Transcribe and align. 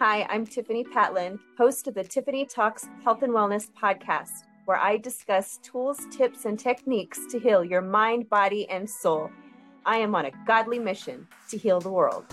Hi, 0.00 0.28
I'm 0.30 0.46
Tiffani 0.46 0.86
Patlin, 0.86 1.40
host 1.56 1.88
of 1.88 1.94
the 1.94 2.04
Tiffani 2.04 2.48
Talks 2.48 2.88
Health 3.02 3.24
and 3.24 3.32
Wellness 3.32 3.68
podcast, 3.72 4.44
where 4.64 4.76
I 4.76 4.96
discuss 4.96 5.58
tools, 5.60 5.98
tips, 6.12 6.44
and 6.44 6.56
techniques 6.56 7.18
to 7.32 7.40
heal 7.40 7.64
your 7.64 7.80
mind, 7.82 8.30
body, 8.30 8.70
and 8.70 8.88
soul. 8.88 9.28
I 9.84 9.96
am 9.96 10.14
on 10.14 10.26
a 10.26 10.30
godly 10.46 10.78
mission 10.78 11.26
to 11.50 11.58
heal 11.58 11.80
the 11.80 11.90
world. 11.90 12.26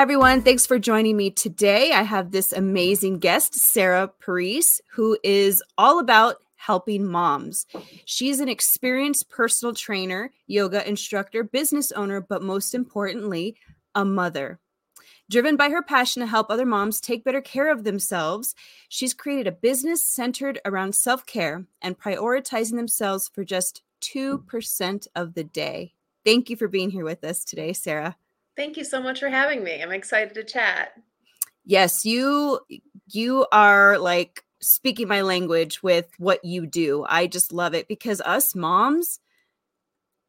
Everyone. 0.00 0.40
Thanks 0.40 0.64
for 0.64 0.78
joining 0.78 1.18
me 1.18 1.28
today. 1.28 1.92
I 1.92 2.04
have 2.04 2.30
this 2.30 2.54
amazing 2.54 3.18
guest, 3.18 3.54
Sarah 3.54 4.10
Parise, 4.22 4.80
who 4.92 5.18
is 5.22 5.62
all 5.76 5.98
about 5.98 6.36
helping 6.56 7.06
moms. 7.06 7.66
She's 8.06 8.40
an 8.40 8.48
experienced 8.48 9.28
personal 9.28 9.74
trainer, 9.74 10.32
yoga 10.46 10.88
instructor, 10.88 11.44
business 11.44 11.92
owner, 11.92 12.22
but 12.22 12.42
most 12.42 12.74
importantly, 12.74 13.56
a 13.94 14.02
mother. 14.02 14.58
Driven 15.28 15.58
by 15.58 15.68
her 15.68 15.82
passion 15.82 16.20
to 16.20 16.26
help 16.26 16.46
other 16.48 16.64
moms 16.64 16.98
take 16.98 17.22
better 17.22 17.42
care 17.42 17.70
of 17.70 17.84
themselves, 17.84 18.54
she's 18.88 19.12
created 19.12 19.48
a 19.48 19.52
business 19.52 20.06
centered 20.06 20.58
around 20.64 20.94
self 20.94 21.26
care 21.26 21.66
and 21.82 21.98
prioritizing 21.98 22.76
themselves 22.76 23.28
for 23.34 23.44
just 23.44 23.82
2% 24.00 25.08
of 25.14 25.34
the 25.34 25.44
day. 25.44 25.92
Thank 26.24 26.48
you 26.48 26.56
for 26.56 26.68
being 26.68 26.88
here 26.88 27.04
with 27.04 27.22
us 27.22 27.44
today, 27.44 27.74
Sarah. 27.74 28.16
Thank 28.60 28.76
you 28.76 28.84
so 28.84 29.02
much 29.02 29.20
for 29.20 29.30
having 29.30 29.64
me. 29.64 29.82
I'm 29.82 29.90
excited 29.90 30.34
to 30.34 30.44
chat. 30.44 30.92
Yes, 31.64 32.04
you 32.04 32.60
you 33.10 33.46
are 33.50 33.96
like 33.96 34.44
speaking 34.60 35.08
my 35.08 35.22
language 35.22 35.82
with 35.82 36.10
what 36.18 36.44
you 36.44 36.66
do. 36.66 37.06
I 37.08 37.26
just 37.26 37.54
love 37.54 37.72
it 37.72 37.88
because 37.88 38.20
us 38.20 38.54
moms 38.54 39.18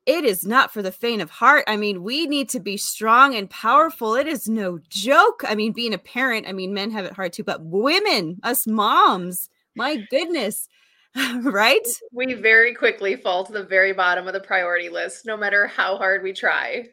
it 0.06 0.24
is 0.24 0.46
not 0.46 0.72
for 0.72 0.82
the 0.82 0.94
faint 0.94 1.22
of 1.22 1.30
heart. 1.30 1.66
I 1.68 1.76
mean, 1.76 2.04
we 2.04 2.26
need 2.26 2.48
to 2.52 2.62
be 2.62 2.78
strong 2.78 3.36
and 3.36 3.50
powerful. 3.50 4.16
It 4.16 4.28
is 4.28 4.48
no 4.48 4.80
joke. 4.88 5.44
I 5.46 5.54
mean, 5.54 5.74
being 5.74 5.94
a 5.94 5.98
parent, 5.98 6.48
I 6.48 6.54
mean, 6.54 6.74
men 6.74 6.92
have 6.92 7.04
it 7.04 7.12
hard 7.12 7.34
too, 7.34 7.44
but 7.44 7.62
women, 7.62 8.40
us 8.44 8.66
moms, 8.66 9.50
my 9.76 9.98
goodness, 10.10 10.70
right? 11.42 11.86
We 12.14 12.34
very 12.36 12.74
quickly 12.76 13.18
fall 13.18 13.44
to 13.44 13.52
the 13.52 13.66
very 13.66 13.92
bottom 13.92 14.26
of 14.26 14.34
the 14.34 14.40
priority 14.40 14.88
list, 14.88 15.26
no 15.26 15.36
matter 15.36 15.68
how 15.68 15.98
hard 15.98 16.24
we 16.24 16.32
try. 16.32 16.88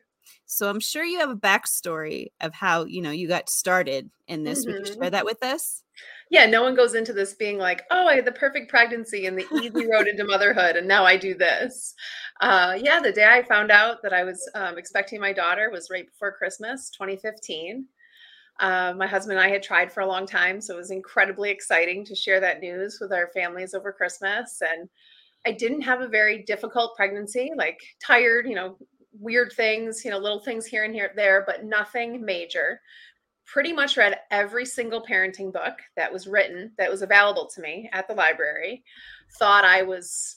So 0.50 0.70
I'm 0.70 0.80
sure 0.80 1.04
you 1.04 1.18
have 1.18 1.28
a 1.28 1.36
backstory 1.36 2.28
of 2.40 2.54
how 2.54 2.86
you 2.86 3.02
know 3.02 3.10
you 3.10 3.28
got 3.28 3.50
started 3.50 4.10
in 4.26 4.44
this. 4.44 4.64
Mm-hmm. 4.64 4.72
Would 4.72 4.80
you 4.80 4.86
share 4.86 5.02
mm-hmm. 5.02 5.10
that 5.10 5.26
with 5.26 5.42
us? 5.42 5.82
Yeah, 6.30 6.46
no 6.46 6.62
one 6.62 6.74
goes 6.74 6.94
into 6.94 7.12
this 7.12 7.34
being 7.34 7.58
like, 7.58 7.82
"Oh, 7.90 8.06
I 8.06 8.14
had 8.14 8.24
the 8.24 8.32
perfect 8.32 8.70
pregnancy 8.70 9.26
and 9.26 9.38
the 9.38 9.46
easy 9.62 9.86
road 9.86 10.08
into 10.08 10.24
motherhood, 10.24 10.76
and 10.76 10.88
now 10.88 11.04
I 11.04 11.18
do 11.18 11.34
this." 11.34 11.94
Uh, 12.40 12.78
yeah, 12.80 12.98
the 12.98 13.12
day 13.12 13.26
I 13.26 13.42
found 13.42 13.70
out 13.70 14.02
that 14.02 14.14
I 14.14 14.24
was 14.24 14.50
um, 14.54 14.78
expecting 14.78 15.20
my 15.20 15.34
daughter 15.34 15.68
was 15.70 15.90
right 15.90 16.06
before 16.06 16.32
Christmas, 16.32 16.90
2015. 16.90 17.84
Uh, 18.58 18.94
my 18.96 19.06
husband 19.06 19.38
and 19.38 19.46
I 19.46 19.50
had 19.50 19.62
tried 19.62 19.92
for 19.92 20.00
a 20.00 20.06
long 20.06 20.26
time, 20.26 20.62
so 20.62 20.74
it 20.74 20.78
was 20.78 20.90
incredibly 20.90 21.50
exciting 21.50 22.06
to 22.06 22.14
share 22.14 22.40
that 22.40 22.60
news 22.60 22.96
with 23.02 23.12
our 23.12 23.28
families 23.34 23.74
over 23.74 23.92
Christmas. 23.92 24.62
And 24.62 24.88
I 25.46 25.52
didn't 25.52 25.82
have 25.82 26.00
a 26.00 26.08
very 26.08 26.42
difficult 26.44 26.96
pregnancy, 26.96 27.52
like 27.54 27.78
tired, 28.02 28.46
you 28.48 28.54
know, 28.54 28.78
weird 29.12 29.52
things, 29.52 30.04
you 30.04 30.10
know, 30.10 30.18
little 30.18 30.40
things 30.40 30.66
here 30.66 30.84
and 30.84 30.94
here 30.94 31.12
there, 31.16 31.44
but 31.46 31.64
nothing 31.64 32.24
major. 32.24 32.80
Pretty 33.46 33.72
much 33.72 33.96
read 33.96 34.18
every 34.30 34.66
single 34.66 35.02
parenting 35.02 35.52
book 35.52 35.78
that 35.96 36.12
was 36.12 36.26
written 36.26 36.72
that 36.76 36.90
was 36.90 37.02
available 37.02 37.46
to 37.54 37.60
me 37.62 37.88
at 37.92 38.06
the 38.06 38.14
library. 38.14 38.84
Thought 39.38 39.64
I 39.64 39.82
was 39.82 40.36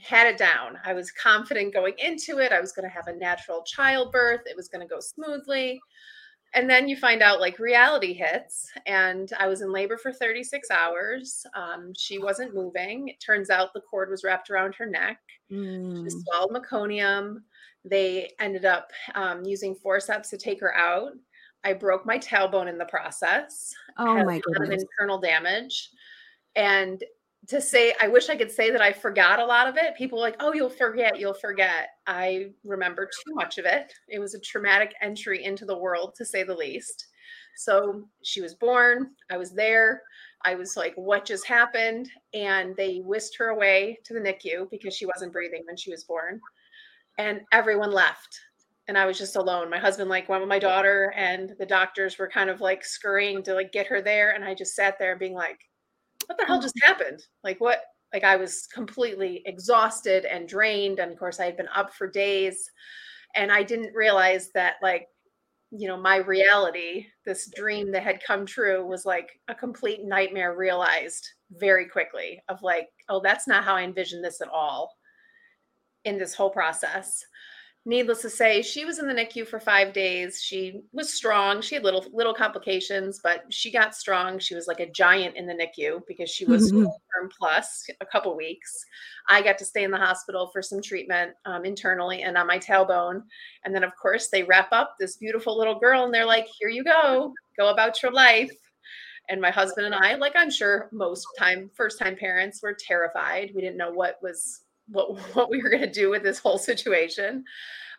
had 0.00 0.26
it 0.26 0.38
down. 0.38 0.78
I 0.84 0.92
was 0.92 1.10
confident 1.10 1.74
going 1.74 1.94
into 1.98 2.38
it. 2.38 2.52
I 2.52 2.60
was 2.60 2.72
going 2.72 2.88
to 2.88 2.94
have 2.94 3.08
a 3.08 3.16
natural 3.16 3.62
childbirth. 3.64 4.42
It 4.46 4.56
was 4.56 4.68
going 4.68 4.86
to 4.86 4.92
go 4.92 5.00
smoothly. 5.00 5.80
And 6.54 6.68
then 6.68 6.88
you 6.88 6.96
find 6.96 7.22
out 7.22 7.40
like 7.40 7.58
reality 7.58 8.14
hits, 8.14 8.70
and 8.86 9.30
I 9.38 9.48
was 9.48 9.60
in 9.60 9.70
labor 9.70 9.98
for 9.98 10.12
36 10.12 10.70
hours. 10.70 11.44
Um, 11.54 11.92
she 11.94 12.18
wasn't 12.18 12.54
moving. 12.54 13.08
It 13.08 13.20
turns 13.20 13.50
out 13.50 13.74
the 13.74 13.82
cord 13.82 14.08
was 14.08 14.24
wrapped 14.24 14.48
around 14.48 14.74
her 14.76 14.86
neck. 14.86 15.18
Mm. 15.52 16.04
She 16.04 16.10
swallowed 16.10 16.50
meconium. 16.50 17.42
They 17.84 18.32
ended 18.40 18.64
up 18.64 18.90
um, 19.14 19.44
using 19.44 19.74
forceps 19.74 20.30
to 20.30 20.36
take 20.36 20.60
her 20.60 20.76
out. 20.76 21.12
I 21.64 21.72
broke 21.72 22.06
my 22.06 22.18
tailbone 22.18 22.68
in 22.68 22.78
the 22.78 22.84
process. 22.84 23.74
Oh 23.96 24.24
my 24.24 24.40
goodness! 24.40 24.82
Internal 24.82 25.18
damage, 25.18 25.90
and 26.54 27.02
to 27.48 27.60
say, 27.60 27.94
I 28.00 28.08
wish 28.08 28.28
I 28.28 28.36
could 28.36 28.50
say 28.50 28.70
that 28.70 28.82
I 28.82 28.92
forgot 28.92 29.40
a 29.40 29.44
lot 29.44 29.68
of 29.68 29.76
it. 29.76 29.96
People 29.96 30.20
like, 30.20 30.36
oh, 30.38 30.52
you'll 30.52 30.68
forget, 30.68 31.18
you'll 31.18 31.34
forget. 31.34 31.90
I 32.06 32.50
remember 32.62 33.06
too 33.06 33.34
much 33.34 33.58
of 33.58 33.64
it. 33.64 33.92
It 34.08 34.18
was 34.18 34.34
a 34.34 34.40
traumatic 34.40 34.94
entry 35.00 35.44
into 35.44 35.64
the 35.64 35.76
world, 35.76 36.14
to 36.16 36.26
say 36.26 36.42
the 36.42 36.54
least. 36.54 37.06
So 37.56 38.04
she 38.22 38.40
was 38.42 38.54
born. 38.54 39.12
I 39.30 39.38
was 39.38 39.52
there. 39.52 40.02
I 40.44 40.54
was 40.56 40.76
like, 40.76 40.94
what 40.96 41.24
just 41.24 41.46
happened? 41.46 42.10
And 42.34 42.76
they 42.76 42.98
whisked 42.98 43.36
her 43.38 43.48
away 43.48 43.98
to 44.04 44.14
the 44.14 44.20
NICU 44.20 44.70
because 44.70 44.94
she 44.94 45.06
wasn't 45.06 45.32
breathing 45.32 45.62
when 45.66 45.76
she 45.76 45.90
was 45.90 46.04
born 46.04 46.40
and 47.18 47.40
everyone 47.52 47.92
left. 47.92 48.40
And 48.86 48.96
I 48.96 49.04
was 49.04 49.18
just 49.18 49.36
alone. 49.36 49.68
My 49.68 49.78
husband 49.78 50.08
like 50.08 50.28
went 50.28 50.40
with 50.40 50.48
my 50.48 50.58
daughter 50.58 51.12
and 51.14 51.52
the 51.58 51.66
doctors 51.66 52.16
were 52.16 52.28
kind 52.28 52.48
of 52.48 52.62
like 52.62 52.84
scurrying 52.84 53.42
to 53.42 53.54
like 53.54 53.70
get 53.72 53.86
her 53.88 54.00
there. 54.00 54.30
And 54.30 54.44
I 54.44 54.54
just 54.54 54.74
sat 54.74 54.98
there 54.98 55.16
being 55.16 55.34
like 55.34 55.58
what 56.26 56.38
the 56.38 56.46
hell 56.46 56.58
mm. 56.58 56.62
just 56.62 56.74
happened? 56.82 57.22
Like 57.44 57.60
what? 57.60 57.80
Like 58.12 58.24
I 58.24 58.36
was 58.36 58.66
completely 58.72 59.42
exhausted 59.44 60.24
and 60.24 60.48
drained. 60.48 61.00
And 61.00 61.12
of 61.12 61.18
course 61.18 61.38
I 61.40 61.44
had 61.44 61.56
been 61.56 61.68
up 61.74 61.92
for 61.92 62.08
days. 62.08 62.70
And 63.34 63.52
I 63.52 63.62
didn't 63.62 63.94
realize 63.94 64.50
that 64.54 64.76
like 64.82 65.08
you 65.70 65.86
know 65.86 65.98
my 65.98 66.16
reality 66.16 67.04
this 67.26 67.50
dream 67.54 67.92
that 67.92 68.02
had 68.02 68.22
come 68.26 68.46
true 68.46 68.86
was 68.86 69.04
like 69.04 69.28
a 69.48 69.54
complete 69.54 70.02
nightmare 70.02 70.56
realized 70.56 71.28
very 71.50 71.86
quickly 71.86 72.40
of 72.48 72.62
like 72.62 72.88
oh 73.10 73.20
that's 73.22 73.46
not 73.46 73.64
how 73.64 73.74
I 73.74 73.82
envisioned 73.82 74.24
this 74.24 74.40
at 74.40 74.48
all 74.48 74.97
in 76.08 76.18
this 76.18 76.34
whole 76.34 76.50
process. 76.50 77.24
Needless 77.84 78.20
to 78.22 78.28
say, 78.28 78.60
she 78.60 78.84
was 78.84 78.98
in 78.98 79.06
the 79.06 79.14
NICU 79.14 79.46
for 79.46 79.58
five 79.58 79.94
days. 79.94 80.42
She 80.42 80.82
was 80.92 81.14
strong. 81.14 81.62
She 81.62 81.74
had 81.74 81.84
little 81.84 82.04
little 82.12 82.34
complications, 82.34 83.20
but 83.22 83.44
she 83.50 83.70
got 83.70 83.94
strong. 83.94 84.38
She 84.38 84.54
was 84.54 84.66
like 84.66 84.80
a 84.80 84.90
giant 84.90 85.36
in 85.36 85.46
the 85.46 85.54
NICU 85.54 86.02
because 86.06 86.28
she 86.28 86.44
was 86.44 86.70
mm-hmm. 86.70 86.82
term 86.82 87.30
plus 87.38 87.86
a 88.00 88.06
couple 88.06 88.36
weeks. 88.36 88.84
I 89.28 89.40
got 89.40 89.56
to 89.58 89.64
stay 89.64 89.84
in 89.84 89.90
the 89.90 89.96
hospital 89.96 90.50
for 90.52 90.60
some 90.60 90.82
treatment 90.82 91.32
um, 91.46 91.64
internally 91.64 92.24
and 92.24 92.36
on 92.36 92.46
my 92.46 92.58
tailbone. 92.58 93.22
And 93.64 93.74
then, 93.74 93.84
of 93.84 93.92
course, 93.96 94.28
they 94.28 94.42
wrap 94.42 94.68
up 94.72 94.96
this 94.98 95.16
beautiful 95.16 95.56
little 95.56 95.78
girl 95.78 96.04
and 96.04 96.12
they're 96.12 96.26
like, 96.26 96.46
"Here 96.58 96.68
you 96.68 96.84
go. 96.84 97.32
Go 97.56 97.70
about 97.70 98.02
your 98.02 98.12
life." 98.12 98.52
and 99.28 99.40
my 99.40 99.50
husband 99.50 99.86
and 99.86 99.94
I, 99.94 100.14
like 100.14 100.32
I'm 100.36 100.50
sure 100.50 100.88
most 100.90 101.26
time 101.38 101.70
first 101.74 101.98
time 101.98 102.16
parents 102.16 102.62
were 102.62 102.74
terrified. 102.74 103.52
We 103.54 103.60
didn't 103.60 103.76
know 103.76 103.92
what 103.92 104.18
was 104.22 104.62
what 104.90 105.18
what 105.34 105.50
we 105.50 105.62
were 105.62 105.70
going 105.70 105.82
to 105.82 105.90
do 105.90 106.10
with 106.10 106.22
this 106.22 106.38
whole 106.38 106.58
situation. 106.58 107.44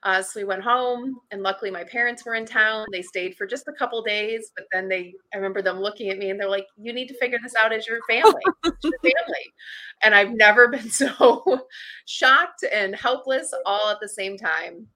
Uh, 0.04 0.22
so 0.22 0.40
we 0.40 0.46
went 0.46 0.64
home, 0.64 1.20
and 1.32 1.44
luckily 1.44 1.70
my 1.70 1.84
parents 1.84 2.26
were 2.26 2.36
in 2.36 2.46
town. 2.46 2.86
They 2.92 3.02
stayed 3.02 3.36
for 3.36 3.46
just 3.46 3.68
a 3.68 3.74
couple 3.74 4.02
days, 4.02 4.52
but 4.56 4.66
then 4.72 4.88
they 4.88 5.14
I 5.34 5.38
remember 5.38 5.62
them 5.62 5.80
looking 5.80 6.10
at 6.10 6.18
me 6.18 6.30
and 6.30 6.40
they're 6.40 6.50
like, 6.50 6.68
"You 6.78 6.94
need 6.94 7.08
to 7.10 7.18
figure 7.18 7.40
this 7.44 7.54
out 7.62 7.74
as 7.74 7.86
your 7.86 8.00
family, 8.10 8.42
your 8.64 8.74
family." 9.04 9.54
And 10.02 10.16
I've 10.16 10.32
never 10.32 10.70
been 10.70 10.90
so 10.90 11.68
shocked 12.06 12.64
and 12.72 12.96
helpless 12.96 13.54
all 13.66 13.90
at 13.90 14.00
the 14.02 14.08
same 14.08 14.38
time. 14.38 14.88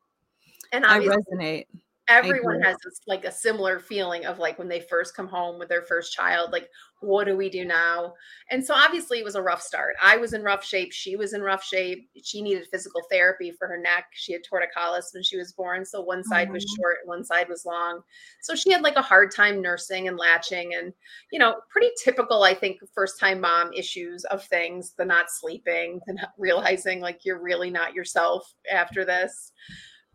And 0.72 0.86
I 0.86 1.00
resonate. 1.00 1.66
everyone 2.08 2.62
has 2.62 2.78
this 2.84 3.02
like 3.06 3.26
a 3.26 3.32
similar 3.32 3.80
feeling 3.80 4.26
of 4.26 4.40
like 4.40 4.58
when 4.58 4.70
they 4.70 4.80
first 4.80 5.16
come 5.16 5.28
home 5.28 5.60
with 5.60 5.70
their 5.70 5.84
first 5.84 6.14
child 6.14 6.52
like 6.52 6.68
what 7.04 7.26
do 7.26 7.36
we 7.36 7.50
do 7.50 7.66
now? 7.66 8.14
And 8.50 8.66
so 8.66 8.74
obviously 8.74 9.20
it 9.20 9.26
was 9.26 9.36
a 9.36 9.42
rough 9.42 9.62
start. 9.62 9.96
I 10.02 10.18
was 10.18 10.34
in 10.34 10.44
rough 10.44 10.64
shape. 10.64 10.92
She 10.92 11.16
was 11.16 11.34
in 11.34 11.42
rough 11.42 11.64
shape. 11.64 12.10
She 12.24 12.42
needed 12.42 12.68
physical 12.72 13.02
therapy 13.12 13.52
for 13.52 13.68
her 13.68 13.78
neck. 13.78 14.06
She 14.14 14.34
had 14.34 14.42
torticollis 14.42 15.14
when 15.14 15.24
she 15.24 15.38
was 15.38 15.52
born 15.52 15.86
so 15.86 16.02
one 16.02 16.24
side 16.24 16.52
was 16.52 16.64
mm-hmm. 16.64 16.82
short 16.82 16.98
one 17.06 17.24
side 17.24 17.50
was 17.50 17.66
long. 17.66 18.02
So 18.42 18.56
she 18.56 18.72
had 18.72 18.82
like 18.82 18.96
a 18.96 19.02
hard 19.02 19.32
time 19.36 19.62
nursing 19.62 20.08
and 20.08 20.18
latching 20.18 20.74
and 20.76 20.94
you 21.32 21.40
know 21.40 21.56
pretty 21.70 21.90
typical 22.04 22.44
i 22.44 22.54
think 22.54 22.80
first 22.94 23.20
time 23.20 23.42
mom 23.42 23.72
issues 23.74 24.24
of 24.26 24.44
things 24.44 24.94
the 24.98 25.06
not 25.06 25.26
sleeping 25.30 26.00
the 26.08 26.14
not 26.14 26.30
realizing 26.38 27.00
like 27.00 27.20
you're 27.24 27.42
really 27.42 27.70
not 27.70 27.94
yourself 27.94 28.54
after 28.72 29.06
this. 29.06 29.52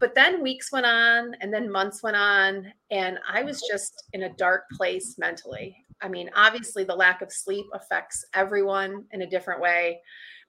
But 0.00 0.14
then 0.14 0.43
weeks 0.44 0.70
went 0.70 0.87
on 0.87 1.35
and 1.40 1.52
then 1.52 1.73
months 1.73 2.02
went 2.02 2.17
on 2.17 2.73
and 2.90 3.19
i 3.29 3.43
was 3.43 3.62
just 3.69 4.05
in 4.12 4.23
a 4.23 4.35
dark 4.35 4.64
place 4.70 5.17
mentally 5.19 5.76
i 6.03 6.09
mean 6.09 6.31
obviously 6.35 6.85
the 6.85 6.95
lack 6.95 7.23
of 7.23 7.33
sleep 7.33 7.67
affects 7.73 8.25
everyone 8.35 9.05
in 9.12 9.23
a 9.23 9.31
different 9.31 9.61
way. 9.61 10.00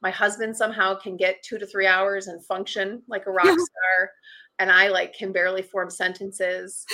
My 0.01 0.11
husband 0.11 0.55
somehow 0.55 0.95
can 0.97 1.17
get 1.17 1.43
two 1.43 1.57
to 1.57 1.65
three 1.65 1.85
hours 1.85 2.27
and 2.27 2.45
function 2.45 3.01
like 3.07 3.25
a 3.25 3.31
rock 3.31 3.45
star 3.59 4.11
and 4.59 4.71
i 4.71 4.87
like 4.87 5.13
can 5.13 5.31
barely 5.31 5.61
form 5.61 5.89
sentences. 5.89 6.85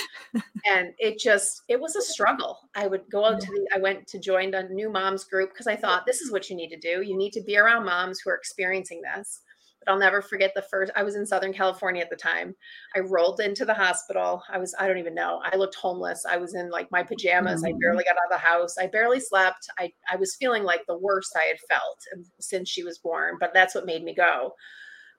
And 0.67 0.93
it 0.97 1.19
just 1.19 1.61
it 1.67 1.79
was 1.79 1.95
a 1.95 2.01
struggle. 2.01 2.57
I 2.75 2.87
would 2.87 3.03
go 3.11 3.25
out 3.25 3.39
to 3.39 3.47
the 3.47 3.67
i 3.75 3.79
went 3.79 4.07
to 4.07 4.19
join 4.19 4.53
a 4.53 4.67
new 4.69 4.91
moms 4.91 5.25
group 5.25 5.51
because 5.51 5.67
i 5.67 5.75
thought 5.75 6.05
this 6.05 6.21
is 6.21 6.31
what 6.31 6.49
you 6.49 6.55
need 6.55 6.69
to 6.69 6.79
do. 6.79 7.01
You 7.01 7.17
need 7.17 7.33
to 7.33 7.41
be 7.41 7.57
around 7.57 7.85
moms 7.85 8.19
who 8.19 8.29
are 8.31 8.35
experiencing 8.35 9.01
this 9.01 9.41
but 9.85 9.91
I'll 9.91 9.99
never 9.99 10.21
forget 10.21 10.53
the 10.55 10.61
first 10.63 10.91
I 10.95 11.03
was 11.03 11.15
in 11.15 11.25
Southern 11.25 11.53
California 11.53 12.01
at 12.01 12.09
the 12.09 12.15
time. 12.15 12.55
I 12.95 12.99
rolled 12.99 13.39
into 13.39 13.65
the 13.65 13.73
hospital. 13.73 14.43
I 14.49 14.57
was 14.57 14.75
I 14.79 14.87
don't 14.87 14.97
even 14.97 15.15
know. 15.15 15.41
I 15.43 15.55
looked 15.55 15.75
homeless. 15.75 16.25
I 16.29 16.37
was 16.37 16.55
in 16.55 16.69
like 16.69 16.91
my 16.91 17.03
pajamas. 17.03 17.63
Mm-hmm. 17.63 17.75
I 17.75 17.79
barely 17.79 18.03
got 18.03 18.17
out 18.17 18.31
of 18.31 18.31
the 18.31 18.37
house. 18.37 18.77
I 18.77 18.87
barely 18.87 19.19
slept. 19.19 19.67
I 19.77 19.91
I 20.11 20.15
was 20.15 20.35
feeling 20.35 20.63
like 20.63 20.85
the 20.87 20.97
worst 20.97 21.35
I 21.35 21.45
had 21.45 21.59
felt 21.69 21.99
since 22.39 22.69
she 22.69 22.83
was 22.83 22.99
born, 22.99 23.37
but 23.39 23.53
that's 23.53 23.75
what 23.75 23.85
made 23.85 24.03
me 24.03 24.13
go. 24.13 24.53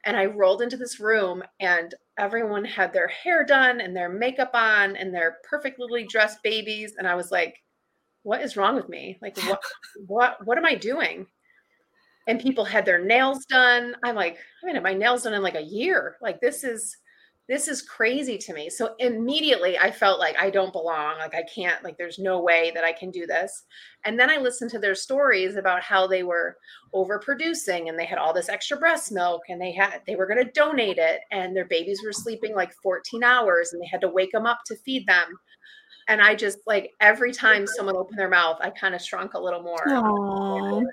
And 0.05 0.17
I 0.17 0.27
rolled 0.27 0.63
into 0.63 0.77
this 0.77 1.01
room 1.01 1.43
and 1.59 1.95
everyone 2.17 2.65
had 2.65 2.93
their 2.93 3.09
hair 3.09 3.45
done 3.45 3.81
and 3.81 3.97
their 3.97 4.09
makeup 4.09 4.51
on 4.55 4.95
and 4.97 5.13
their 5.13 5.39
perfectly 5.49 6.07
dressed 6.07 6.43
babies 6.43 6.95
and 6.99 7.09
I 7.09 7.15
was 7.15 7.31
like 7.31 7.57
what 8.27 8.43
is 8.43 8.57
wrong 8.57 8.75
with 8.75 8.89
me? 8.89 9.17
Like 9.23 9.39
what 9.45 9.61
what 10.09 10.45
what 10.47 10.59
am 10.59 10.65
I 10.65 10.75
doing? 10.75 11.29
And 12.27 12.41
people 12.41 12.65
had 12.65 12.85
their 12.85 13.05
nails 13.05 13.45
done. 13.47 13.95
I'm 14.05 14.17
like, 14.17 14.39
I 14.63 14.73
mean, 14.73 14.83
my 14.83 14.95
nails 14.95 15.23
done 15.23 15.35
in 15.35 15.43
like 15.43 15.55
a 15.55 15.63
year. 15.63 16.17
Like 16.21 16.41
this 16.41 16.65
is 16.65 16.97
this 17.49 17.69
is 17.69 17.81
crazy 17.81 18.37
to 18.37 18.53
me. 18.53 18.69
So 18.69 18.95
immediately 18.99 19.79
I 19.79 19.93
felt 19.93 20.19
like 20.19 20.37
I 20.37 20.51
don't 20.51 20.73
belong. 20.73 21.19
Like 21.19 21.35
I 21.35 21.45
can't, 21.45 21.83
like 21.85 21.97
there's 21.97 22.19
no 22.19 22.41
way 22.41 22.73
that 22.75 22.83
I 22.83 22.93
can 22.93 23.13
do 23.13 23.25
this. 23.25 23.63
And 24.05 24.19
then 24.19 24.29
I 24.29 24.39
listened 24.39 24.73
to 24.73 24.81
their 24.81 24.97
stories 24.97 25.55
about 25.55 25.83
how 25.83 26.09
they 26.09 26.25
were 26.25 26.57
overproducing 26.93 27.89
and 27.89 27.97
they 27.97 28.05
had 28.05 28.19
all 28.19 28.33
this 28.33 28.49
extra 28.49 28.77
breast 28.77 29.13
milk 29.13 29.43
and 29.49 29.61
they 29.61 29.71
had 29.71 30.01
they 30.09 30.17
were 30.17 30.27
going 30.27 30.45
to 30.45 30.53
donate 30.53 30.99
it 30.99 31.21
and 31.31 31.55
their 31.55 31.67
babies 31.67 32.01
were 32.05 32.13
sleeping 32.13 32.55
like 32.55 32.73
14 32.83 33.23
hours 33.23 33.73
and 33.73 33.81
they 33.81 33.87
had 33.87 34.01
to 34.01 34.09
wake 34.09 34.33
them 34.33 34.47
up 34.47 34.61
to 34.67 34.77
feed 34.77 35.07
them. 35.07 35.39
And 36.09 36.23
I 36.23 36.35
just 36.35 36.59
like 36.67 36.93
every 37.01 37.33
time 37.33 37.67
someone 37.67 37.97
opened 37.97 38.19
their 38.19 38.29
mouth, 38.29 38.59
I 38.61 38.71
kind 38.71 38.95
of 38.95 39.03
shrunk 39.03 39.35
a 39.35 39.41
little 39.41 39.63
more. 39.63 39.85
Aww 39.87 40.85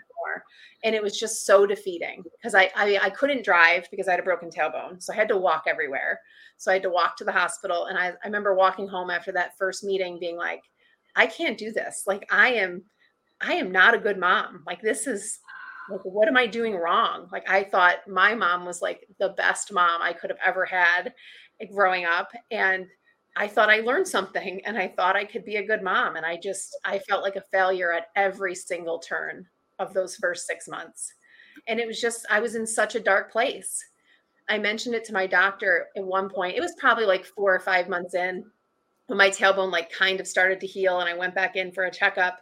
and 0.84 0.94
it 0.94 1.02
was 1.02 1.18
just 1.18 1.46
so 1.46 1.66
defeating 1.66 2.24
because 2.38 2.54
I, 2.54 2.70
I 2.76 3.00
I 3.02 3.10
couldn't 3.10 3.46
drive 3.46 3.88
because 3.90 4.08
I 4.08 4.12
had 4.12 4.20
a 4.20 4.24
broken 4.24 4.50
tailbone, 4.50 5.02
so 5.02 5.14
I 5.14 5.16
had 5.16 5.30
to 5.30 5.38
walk 5.38 5.64
everywhere. 5.68 6.20
So 6.58 6.72
I 6.72 6.76
had 6.76 6.84
to 6.84 6.90
walk 6.90 7.18
to 7.18 7.24
the 7.24 7.32
hospital, 7.32 7.86
and 7.86 7.98
I, 7.98 8.10
I 8.10 8.26
remember 8.26 8.54
walking 8.54 8.88
home 8.88 9.10
after 9.10 9.32
that 9.32 9.58
first 9.58 9.84
meeting, 9.84 10.20
being 10.20 10.38
like, 10.38 10.64
I 11.16 11.26
can't 11.26 11.58
do 11.58 11.72
this. 11.72 12.04
Like 12.06 12.28
I 12.32 12.54
am, 12.54 12.84
I 13.42 13.54
am 13.54 13.72
not 13.72 13.96
a 13.96 14.00
good 14.00 14.20
mom. 14.20 14.64
Like 14.68 14.82
this 14.82 15.08
is 15.08 15.40
like 15.90 16.02
what 16.04 16.28
am 16.28 16.38
I 16.38 16.48
doing 16.48 16.76
wrong? 16.76 17.28
Like 17.32 17.50
I 17.50 17.64
thought 17.64 18.08
my 18.08 18.36
mom 18.36 18.66
was 18.66 18.82
like 18.82 19.08
the 19.20 19.30
best 19.30 19.72
mom 19.72 20.02
I 20.02 20.14
could 20.14 20.30
have 20.30 20.40
ever 20.46 20.66
had 20.66 21.14
eh, 21.62 21.66
growing 21.74 22.06
up, 22.06 22.32
and 22.52 22.88
I 23.36 23.48
thought 23.48 23.70
I 23.70 23.80
learned 23.80 24.08
something 24.08 24.62
and 24.66 24.78
I 24.78 24.88
thought 24.88 25.16
I 25.16 25.26
could 25.26 25.44
be 25.44 25.56
a 25.56 25.66
good 25.66 25.82
mom. 25.82 26.16
And 26.16 26.26
I 26.26 26.38
just, 26.38 26.78
I 26.86 27.00
felt 27.00 27.24
like 27.24 27.36
a 27.36 27.44
failure 27.52 27.92
at 27.92 28.08
every 28.16 28.54
single 28.54 29.00
turn 29.00 29.46
of 29.80 29.94
those 29.94 30.16
first 30.16 30.46
six 30.46 30.68
months. 30.68 31.14
And 31.68 31.80
it 31.80 31.88
was 31.88 32.00
just, 32.00 32.26
I 32.30 32.40
was 32.40 32.56
in 32.56 32.68
such 32.68 32.96
a 32.96 33.00
dark 33.00 33.32
place. 33.32 33.84
I 34.50 34.58
mentioned 34.60 34.96
it 34.96 35.04
to 35.06 35.14
my 35.14 35.26
doctor 35.26 35.88
at 35.96 36.04
one 36.04 36.30
point. 36.30 36.58
It 36.58 36.62
was 36.62 36.76
probably 36.78 37.06
like 37.06 37.26
four 37.26 37.54
or 37.54 37.60
five 37.60 37.90
months 37.90 38.14
in 38.14 38.46
when 39.08 39.18
my 39.18 39.30
tailbone 39.30 39.72
like 39.72 39.92
kind 39.92 40.20
of 40.20 40.28
started 40.28 40.60
to 40.60 40.68
heal 40.68 41.00
and 41.00 41.10
I 41.10 41.18
went 41.18 41.36
back 41.36 41.56
in 41.56 41.72
for 41.72 41.86
a 41.86 41.92
checkup. 41.92 42.40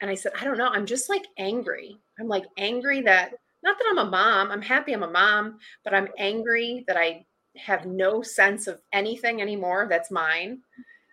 And 0.00 0.10
I 0.10 0.14
said, 0.14 0.32
I 0.38 0.44
don't 0.44 0.58
know. 0.58 0.68
I'm 0.68 0.86
just 0.86 1.08
like 1.08 1.26
angry. 1.38 1.98
I'm 2.18 2.28
like 2.28 2.44
angry 2.58 3.00
that 3.02 3.34
not 3.62 3.78
that 3.78 3.86
I'm 3.90 4.06
a 4.06 4.10
mom. 4.10 4.50
I'm 4.50 4.60
happy 4.60 4.92
I'm 4.92 5.04
a 5.04 5.10
mom, 5.10 5.58
but 5.84 5.94
I'm 5.94 6.08
angry 6.18 6.84
that 6.86 6.98
I 6.98 7.24
have 7.56 7.86
no 7.86 8.22
sense 8.22 8.66
of 8.66 8.80
anything 8.92 9.40
anymore 9.40 9.86
that's 9.88 10.10
mine. 10.10 10.60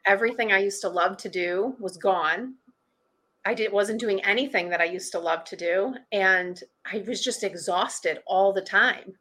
Everything 0.05 0.51
I 0.51 0.59
used 0.59 0.81
to 0.81 0.89
love 0.89 1.17
to 1.17 1.29
do 1.29 1.75
was 1.79 1.97
gone. 1.97 2.55
I 3.45 3.53
did 3.53 3.71
wasn't 3.71 3.99
doing 3.99 4.23
anything 4.23 4.69
that 4.69 4.81
I 4.81 4.85
used 4.85 5.11
to 5.13 5.19
love 5.19 5.43
to 5.45 5.55
do 5.55 5.95
and 6.11 6.61
I 6.91 7.03
was 7.07 7.23
just 7.23 7.43
exhausted 7.43 8.19
all 8.27 8.53
the 8.53 8.61
time. 8.61 9.13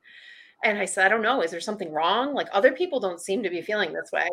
And 0.62 0.78
I 0.78 0.84
said, 0.84 1.06
I 1.06 1.08
don't 1.08 1.22
know, 1.22 1.42
is 1.42 1.50
there 1.50 1.60
something 1.60 1.90
wrong? 1.90 2.34
Like 2.34 2.48
other 2.52 2.72
people 2.72 3.00
don't 3.00 3.20
seem 3.20 3.42
to 3.42 3.50
be 3.50 3.62
feeling 3.62 3.94
this 3.94 4.10
way. 4.12 4.28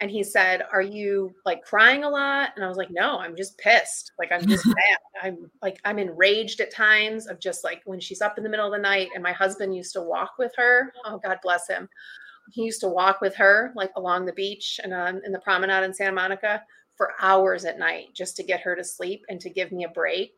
And 0.00 0.10
he 0.10 0.24
said, 0.24 0.62
Are 0.72 0.82
you 0.82 1.32
like 1.44 1.64
crying 1.64 2.04
a 2.04 2.10
lot? 2.10 2.50
And 2.56 2.64
I 2.64 2.68
was 2.68 2.76
like, 2.76 2.90
No, 2.90 3.18
I'm 3.18 3.36
just 3.36 3.58
pissed. 3.58 4.12
Like 4.18 4.32
I'm 4.32 4.46
just 4.46 4.66
mad. 4.66 4.98
I'm 5.22 5.50
like 5.62 5.78
I'm 5.84 5.98
enraged 5.98 6.60
at 6.60 6.72
times 6.72 7.26
of 7.26 7.38
just 7.38 7.62
like 7.62 7.82
when 7.84 8.00
she's 8.00 8.20
up 8.20 8.38
in 8.38 8.44
the 8.44 8.50
middle 8.50 8.66
of 8.66 8.72
the 8.72 8.78
night 8.78 9.08
and 9.14 9.22
my 9.22 9.32
husband 9.32 9.74
used 9.74 9.92
to 9.92 10.02
walk 10.02 10.32
with 10.38 10.52
her. 10.56 10.92
Oh 11.04 11.18
God 11.18 11.38
bless 11.42 11.68
him. 11.68 11.88
He 12.50 12.62
used 12.62 12.80
to 12.80 12.88
walk 12.88 13.20
with 13.20 13.34
her 13.36 13.72
like 13.74 13.90
along 13.96 14.26
the 14.26 14.32
beach 14.32 14.80
and 14.82 14.92
on 14.92 15.20
in 15.24 15.32
the 15.32 15.38
promenade 15.40 15.84
in 15.84 15.94
Santa 15.94 16.12
Monica 16.12 16.62
for 16.96 17.12
hours 17.20 17.64
at 17.64 17.78
night 17.78 18.08
just 18.14 18.36
to 18.36 18.42
get 18.42 18.60
her 18.60 18.74
to 18.74 18.84
sleep 18.84 19.24
and 19.28 19.40
to 19.40 19.50
give 19.50 19.72
me 19.72 19.84
a 19.84 19.88
break. 19.88 20.32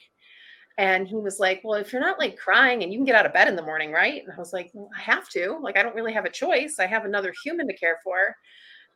And 0.79 1.09
he 1.09 1.17
was 1.17 1.41
like, 1.41 1.61
Well, 1.65 1.81
if 1.81 1.93
you're 1.93 2.01
not 2.01 2.19
like 2.19 2.39
crying 2.39 2.83
and 2.83 2.93
you 2.93 2.99
can 2.99 3.05
get 3.05 3.17
out 3.17 3.27
of 3.27 3.33
bed 3.33 3.49
in 3.49 3.57
the 3.57 3.63
morning, 3.63 3.93
right? 3.93 4.23
And 4.23 4.33
I 4.33 4.39
was 4.39 4.53
like, 4.53 4.71
well, 4.73 4.91
I 4.97 5.01
have 5.01 5.29
to. 5.31 5.59
Like, 5.61 5.77
I 5.77 5.83
don't 5.83 5.95
really 5.95 6.13
have 6.13 6.25
a 6.25 6.31
choice. 6.31 6.77
I 6.79 6.87
have 6.87 7.05
another 7.05 7.35
human 7.45 7.67
to 7.67 7.77
care 7.77 7.99
for. 8.05 8.37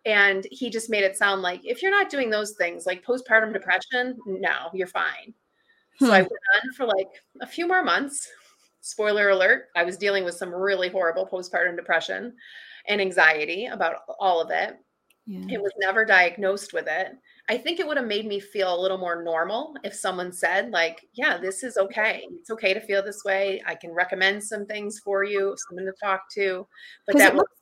And 0.06 0.46
he 0.50 0.70
just 0.70 0.90
made 0.90 1.05
it 1.05 1.17
sound 1.17 1.43
like 1.43 1.60
if 1.64 1.82
you're 1.82 1.90
not 1.90 2.10
doing 2.10 2.31
those 2.31 2.52
things, 2.52 2.87
like 2.87 3.05
postpartum 3.05 3.52
depression, 3.52 4.19
no, 4.26 4.69
you're 4.72 4.87
fine. 4.87 5.34
Hmm. 5.99 6.06
So 6.06 6.12
I 6.12 6.22
hmm. 6.22 6.28
went 6.28 6.64
on 6.64 6.72
for 6.75 6.87
like 6.87 7.08
a 7.40 7.46
few 7.46 7.67
more 7.67 7.82
months. 7.82 8.28
Spoiler 8.81 9.31
alert, 9.31 9.69
I 9.75 9.84
was 9.84 9.96
dealing 9.96 10.25
with 10.25 10.34
some 10.34 10.55
really 10.55 10.90
horrible 10.90 11.26
postpartum 11.26 11.76
depression 11.76 12.34
and 12.88 13.00
anxiety 13.00 13.66
about 13.66 13.96
all 14.19 14.40
of 14.40 14.50
it. 14.50 14.76
Yeah. 15.26 15.56
It 15.56 15.62
was 15.62 15.72
never 15.78 16.04
diagnosed 16.04 16.75
with 16.75 16.86
it. 16.86 17.12
I 17.48 17.56
think 17.56 17.81
it 17.81 17.86
would 17.86 17.96
have 17.96 18.06
made 18.06 18.26
me 18.26 18.40
feel 18.40 18.79
a 18.79 18.81
little 18.81 18.98
more 18.98 19.22
normal 19.22 19.74
if 19.82 19.94
someone 19.94 20.32
said, 20.32 20.70
like, 20.70 21.06
yeah, 21.14 21.38
this 21.38 21.62
is 21.62 21.79
okay. 21.79 22.26
It's 22.41 22.50
okay 22.50 22.74
to 22.74 22.81
feel 22.81 23.03
this 23.03 23.22
way. 23.24 23.62
I 23.67 23.74
can 23.74 23.93
recommend 23.93 24.44
some 24.44 24.67
things 24.67 24.98
for 24.98 25.24
you, 25.24 25.55
someone 25.69 25.86
to 25.86 25.93
talk 26.03 26.24
to. 26.34 26.67
But 27.06 27.17
that 27.17 27.36
looks, 27.36 27.53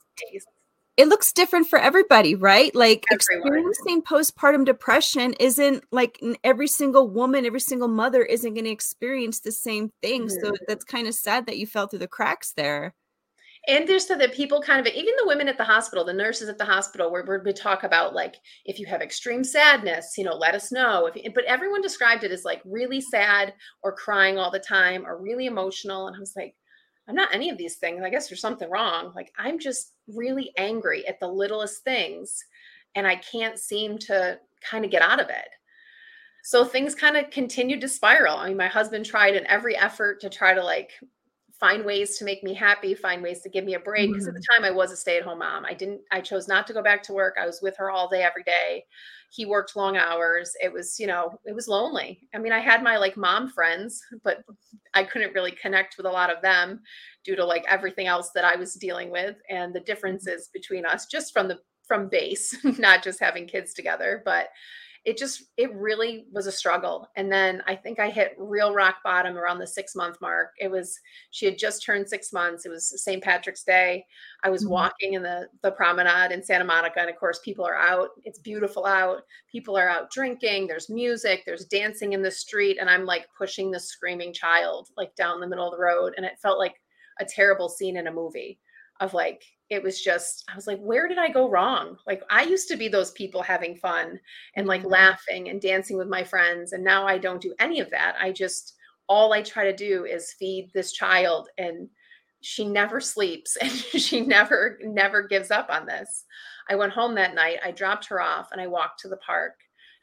it 0.97 1.07
looks 1.07 1.33
different 1.33 1.69
for 1.69 1.79
everybody, 1.79 2.35
right? 2.35 2.75
Like 2.75 3.05
Everyone. 3.12 3.47
experiencing 3.47 4.02
postpartum 4.02 4.64
depression 4.64 5.35
isn't 5.38 5.85
like 5.93 6.21
every 6.43 6.67
single 6.69 7.09
woman, 7.09 7.47
every 7.47 7.61
single 7.61 7.88
mother 7.88 8.23
isn't 8.23 8.55
going 8.55 8.64
to 8.64 8.71
experience 8.71 9.38
the 9.38 9.52
same 9.52 9.93
thing. 10.02 10.26
Mm-hmm. 10.26 10.47
So 10.47 10.52
that's 10.67 10.85
kind 10.85 11.07
of 11.07 11.14
sad 11.14 11.47
that 11.47 11.59
you 11.59 11.67
fell 11.67 11.87
through 11.87 12.00
the 12.00 12.09
cracks 12.09 12.52
there 12.52 12.95
and 13.69 13.88
there's 13.88 14.09
so 14.09 14.19
that 14.19 14.35
people 14.35 14.61
kind 14.61 14.85
of 14.85 14.92
even 14.92 15.14
the 15.19 15.26
women 15.26 15.49
at 15.49 15.57
the 15.57 15.64
hospital 15.64 16.04
the 16.04 16.12
nurses 16.12 16.49
at 16.49 16.59
the 16.59 16.64
hospital 16.64 17.11
where, 17.11 17.25
where 17.25 17.42
we 17.45 17.52
talk 17.52 17.85
about 17.85 18.14
like 18.14 18.37
if 18.64 18.78
you 18.78 18.87
have 18.87 19.00
extreme 19.00 19.45
sadness 19.45 20.14
you 20.19 20.25
know 20.25 20.35
let 20.35 20.54
us 20.54 20.73
know. 20.73 21.11
If, 21.14 21.35
but 21.35 21.45
everyone 21.45 21.81
described 21.81 22.25
it 22.25 22.33
as 22.33 22.45
like 22.45 22.61
really 22.64 23.00
sad 23.00 23.54
or 23.83 23.95
crying 23.95 24.38
all 24.38 24.50
the 24.50 24.59
time 24.59 25.07
or 25.07 25.21
really 25.21 25.47
emotional. 25.47 26.09
And 26.09 26.16
i 26.16 26.19
was 26.19 26.35
like 26.37 26.54
i'm 27.09 27.14
not 27.14 27.35
any 27.35 27.50
of 27.50 27.59
these 27.59 27.76
things. 27.76 28.02
I 28.04 28.11
guess 28.11 28.28
there's 28.28 28.40
something 28.40 28.71
wrong. 28.71 29.12
Like 29.14 29.33
i'm 29.38 29.59
just 29.59 29.92
really 30.09 30.52
angry 30.57 31.07
at 31.07 31.21
the 31.21 31.28
littlest 31.28 31.85
things 31.85 32.45
and 32.95 33.07
i 33.07 33.16
can't 33.16 33.59
seem 33.59 33.97
to 33.99 34.38
kind 34.69 34.85
of 34.85 34.90
get 34.90 35.02
out 35.02 35.21
of 35.21 35.28
it. 35.28 35.49
So 36.45 36.64
things 36.64 36.97
kind 36.97 37.16
of 37.16 37.31
continued 37.31 37.81
to 37.83 37.88
spiral. 37.88 38.38
I 38.38 38.49
mean 38.49 38.57
my 38.57 38.66
husband 38.66 39.07
tried 39.07 39.37
in 39.37 39.47
every 39.47 39.76
effort 39.76 40.21
to 40.23 40.28
try 40.28 40.52
to 40.52 40.64
like 40.64 40.90
find 41.62 41.85
ways 41.85 42.19
to 42.19 42.25
make 42.25 42.42
me 42.42 42.52
happy, 42.52 42.92
find 42.92 43.23
ways 43.23 43.40
to 43.40 43.49
give 43.49 43.64
me 43.64 43.75
a 43.75 43.78
break. 43.78 44.11
Because 44.11 44.25
mm-hmm. 44.25 44.37
at 44.37 44.42
the 44.42 44.47
mm-hmm. 44.52 44.64
time 44.64 44.73
I 44.73 44.76
was 44.76 44.90
a 44.90 44.97
stay-at-home 44.97 45.38
mom. 45.38 45.64
I 45.64 45.75
didn't, 45.75 46.00
I 46.11 46.21
chose 46.21 46.49
not 46.49 46.66
to 46.66 46.73
go 46.73 46.83
back 46.83 47.04
to 47.04 47.12
work. 47.12 47.37
I 47.40 47.47
was 47.47 47.61
with 47.62 47.76
her 47.76 47.88
all 47.88 48.09
day, 48.09 48.25
every 48.25 48.42
day. 48.42 48.85
He 49.31 49.47
worked 49.47 49.76
long 49.76 49.97
hours. 49.97 50.54
It 50.61 50.73
was, 50.73 50.99
you 50.99 51.07
know, 51.07 51.38
it 51.45 51.54
was 51.54 51.69
lonely. 51.69 52.19
I 52.35 52.38
mean, 52.38 52.52
I 52.52 52.59
had 52.59 52.83
my 52.83 52.97
like 52.97 53.16
mom 53.16 53.49
friends, 53.49 54.02
but 54.25 54.42
I 54.92 55.04
couldn't 55.04 55.35
really 55.35 55.52
connect 55.52 55.97
with 55.97 56.04
a 56.04 56.11
lot 56.11 56.35
of 56.35 56.42
them 56.42 56.81
due 57.25 57.37
to 57.37 57.45
like 57.45 57.64
everything 57.69 58.09
else 58.09 58.31
that 58.35 58.45
I 58.45 58.57
was 58.57 58.75
dealing 58.75 59.12
with 59.12 59.37
and 59.49 59.73
the 59.73 59.78
mm-hmm. 59.78 59.87
differences 59.87 60.50
between 60.52 60.85
us 60.85 61.07
just 61.07 61.33
from 61.33 61.47
the 61.47 61.61
from 61.87 62.09
base, 62.09 62.57
not 62.78 63.04
just 63.04 63.21
having 63.21 63.47
kids 63.47 63.73
together, 63.73 64.23
but 64.25 64.49
it 65.05 65.19
just 65.19 65.45
it 65.57 65.75
really 65.75 66.27
was 66.31 66.47
a 66.47 66.53
struggle. 66.53 67.09
And 67.17 67.31
then 67.31 67.63
i 67.67 67.75
think 67.75 67.99
i 67.99 68.09
hit 68.09 68.37
real 68.39 68.73
rock 68.73 68.97
bottom 69.03 69.37
around 69.37 69.59
the 69.59 69.67
six 69.67 69.97
month 69.97 70.21
mark. 70.21 70.51
It 70.59 70.71
was 70.71 70.99
she 71.31 71.47
had 71.47 71.59
just 71.59 71.85
turned 71.85 72.09
six 72.09 72.33
months. 72.33 72.67
It 72.67 72.71
was 72.71 73.03
st 73.03 73.23
patrick's 73.23 73.65
day. 73.65 74.07
I 74.45 74.51
was 74.51 74.63
mm-hmm. 74.63 74.73
walking 74.73 75.15
in 75.15 75.23
the 75.23 75.49
the 75.63 75.73
promenade 75.73 76.33
in 76.33 76.43
santa 76.43 76.65
monica 76.65 77.01
and 77.01 77.11
of 77.11 77.17
course 77.17 77.41
people 77.45 77.65
are 77.65 77.77
out. 77.77 78.11
It's 78.25 78.39
beautiful 78.39 78.87
out. 78.87 79.23
People 79.51 79.77
are 79.77 79.89
out 79.89 80.11
drinking. 80.11 80.67
There's 80.67 80.89
music. 80.89 81.43
There's 81.45 81.65
dancing 81.65 82.13
in 82.13 82.23
the 82.23 82.31
street. 82.31 82.79
And 82.81 82.89
i'm 82.89 83.05
like 83.05 83.27
pushing 83.37 83.71
the 83.71 83.81
screaming 83.81 84.33
child 84.33 84.89
like 84.97 85.15
down 85.17 85.41
the 85.41 85.49
middle 85.49 85.67
of 85.67 85.77
the 85.77 85.83
road. 85.83 86.15
And 86.17 86.25
it 86.25 86.39
felt 86.41 86.59
like 86.59 86.77
a 87.21 87.25
terrible 87.25 87.69
scene 87.69 87.97
in 87.97 88.07
a 88.07 88.13
movie 88.13 88.59
of 89.01 89.15
like 89.15 89.43
it 89.73 89.83
was 89.83 90.02
just 90.02 90.45
i 90.50 90.55
was 90.55 90.67
like 90.67 90.79
where 90.81 91.09
did 91.09 91.19
i 91.19 91.29
go 91.29 91.49
wrong? 91.49 91.97
Like 92.07 92.23
i 92.31 92.43
used 92.43 92.69
to 92.69 92.76
be 92.76 92.88
those 92.88 93.11
people 93.12 93.43
having 93.43 93.75
fun 93.76 94.21
and 94.55 94.67
like 94.67 94.83
mm-hmm. 94.83 94.91
laughing 94.91 95.49
and 95.49 95.61
dancing 95.61 95.97
with 95.97 96.09
my 96.09 96.23
friends 96.23 96.73
and 96.73 96.85
now 96.85 97.07
i 97.07 97.19
don't 97.19 97.41
do 97.41 97.55
any 97.59 97.81
of 97.81 97.91
that. 97.91 98.14
I 98.21 98.33
just 98.33 98.75
all 99.09 99.33
i 99.33 99.43
try 99.43 99.64
to 99.64 99.76
do 99.76 100.05
is 100.05 100.35
feed 100.38 100.71
this 100.73 100.93
child 100.93 101.49
and 101.59 101.88
she 102.43 102.67
never 102.67 103.00
sleeps 103.00 103.57
and 103.62 103.73
she 103.73 104.21
never 104.21 104.79
never 104.83 105.23
gives 105.23 105.50
up 105.50 105.69
on 105.71 105.87
this. 105.87 106.25
I 106.69 106.76
went 106.76 106.93
home 106.93 107.14
that 107.17 107.35
night 107.35 107.59
i 107.64 107.71
dropped 107.71 108.07
her 108.07 108.21
off 108.21 108.52
and 108.52 108.61
i 108.61 108.67
walked 108.67 109.00
to 109.00 109.09
the 109.09 109.17
park 109.17 109.55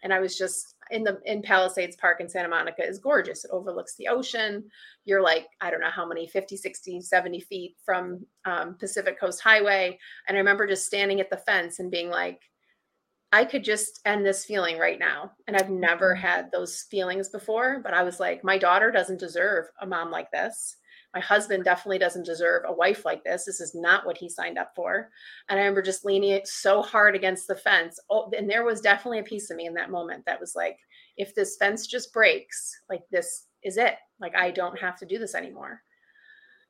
and 0.04 0.12
i 0.12 0.20
was 0.20 0.38
just 0.38 0.76
in 0.92 1.04
the 1.04 1.20
in 1.26 1.42
Palisades 1.42 1.96
Park 1.96 2.22
in 2.22 2.30
Santa 2.30 2.50
Monica 2.50 2.84
is 2.86 3.00
gorgeous. 3.00 3.46
It 3.46 3.52
overlooks 3.52 3.96
the 3.96 4.08
ocean. 4.08 4.70
You're 5.06 5.22
like, 5.22 5.48
I 5.62 5.70
don't 5.70 5.82
know 5.82 5.90
how 5.90 6.08
many, 6.08 6.28
50, 6.28 6.58
60, 6.58 7.02
70 7.02 7.40
feet 7.42 7.76
from 7.84 8.26
um, 8.46 8.76
Pacific 8.80 9.20
Coast 9.20 9.42
Highway. 9.42 9.98
And 10.28 10.38
I 10.38 10.40
remember 10.40 10.68
just 10.68 10.86
standing 10.86 11.20
at 11.20 11.30
the 11.30 11.38
fence 11.38 11.80
and 11.80 11.92
being 11.92 12.10
like, 12.10 12.42
I 13.32 13.46
could 13.46 13.64
just 13.64 14.00
end 14.06 14.26
this 14.26 14.46
feeling 14.46 14.80
right 14.80 14.98
now. 14.98 15.32
And 15.48 15.56
I've 15.56 15.70
never 15.70 16.14
mm-hmm. 16.14 16.26
had 16.26 16.52
those 16.52 16.84
feelings 16.90 17.30
before, 17.30 17.80
but 17.84 17.94
I 17.94 18.04
was 18.04 18.20
like, 18.20 18.44
my 18.44 18.58
daughter 18.58 18.92
doesn't 18.92 19.20
deserve 19.20 19.66
a 19.82 19.86
mom 19.86 20.10
like 20.12 20.32
this 20.32 20.78
my 21.14 21.20
husband 21.20 21.64
definitely 21.64 21.98
doesn't 21.98 22.26
deserve 22.26 22.64
a 22.68 22.74
wife 22.74 23.04
like 23.04 23.24
this. 23.24 23.46
This 23.46 23.60
is 23.60 23.74
not 23.74 24.06
what 24.06 24.18
he 24.18 24.30
signed 24.30 24.58
up 24.60 24.74
for. 24.76 25.10
And 25.50 25.60
I 25.60 25.64
remember 25.64 25.82
just 25.82 26.06
leaning 26.06 26.40
so 26.46 26.82
hard 26.82 27.16
against 27.16 27.48
the 27.48 27.56
fence. 27.56 28.00
Oh, 28.12 28.32
and 28.38 28.50
there 28.50 28.64
was 28.64 28.82
definitely 28.82 29.20
a 29.20 29.24
piece 29.24 29.50
of 29.50 29.58
me 29.58 29.66
in 29.66 29.74
that 29.74 29.90
moment 29.90 30.26
that 30.26 30.40
was 30.40 30.54
like, 30.56 30.78
if 31.18 31.34
this 31.34 31.58
fence 31.58 31.88
just 31.88 32.14
breaks, 32.14 32.72
like 32.90 33.02
this 33.12 33.48
is 33.64 33.78
it. 33.78 33.96
Like 34.20 34.36
I 34.36 34.52
don't 34.52 34.80
have 34.80 34.98
to 34.98 35.06
do 35.06 35.18
this 35.18 35.34
anymore. 35.34 35.82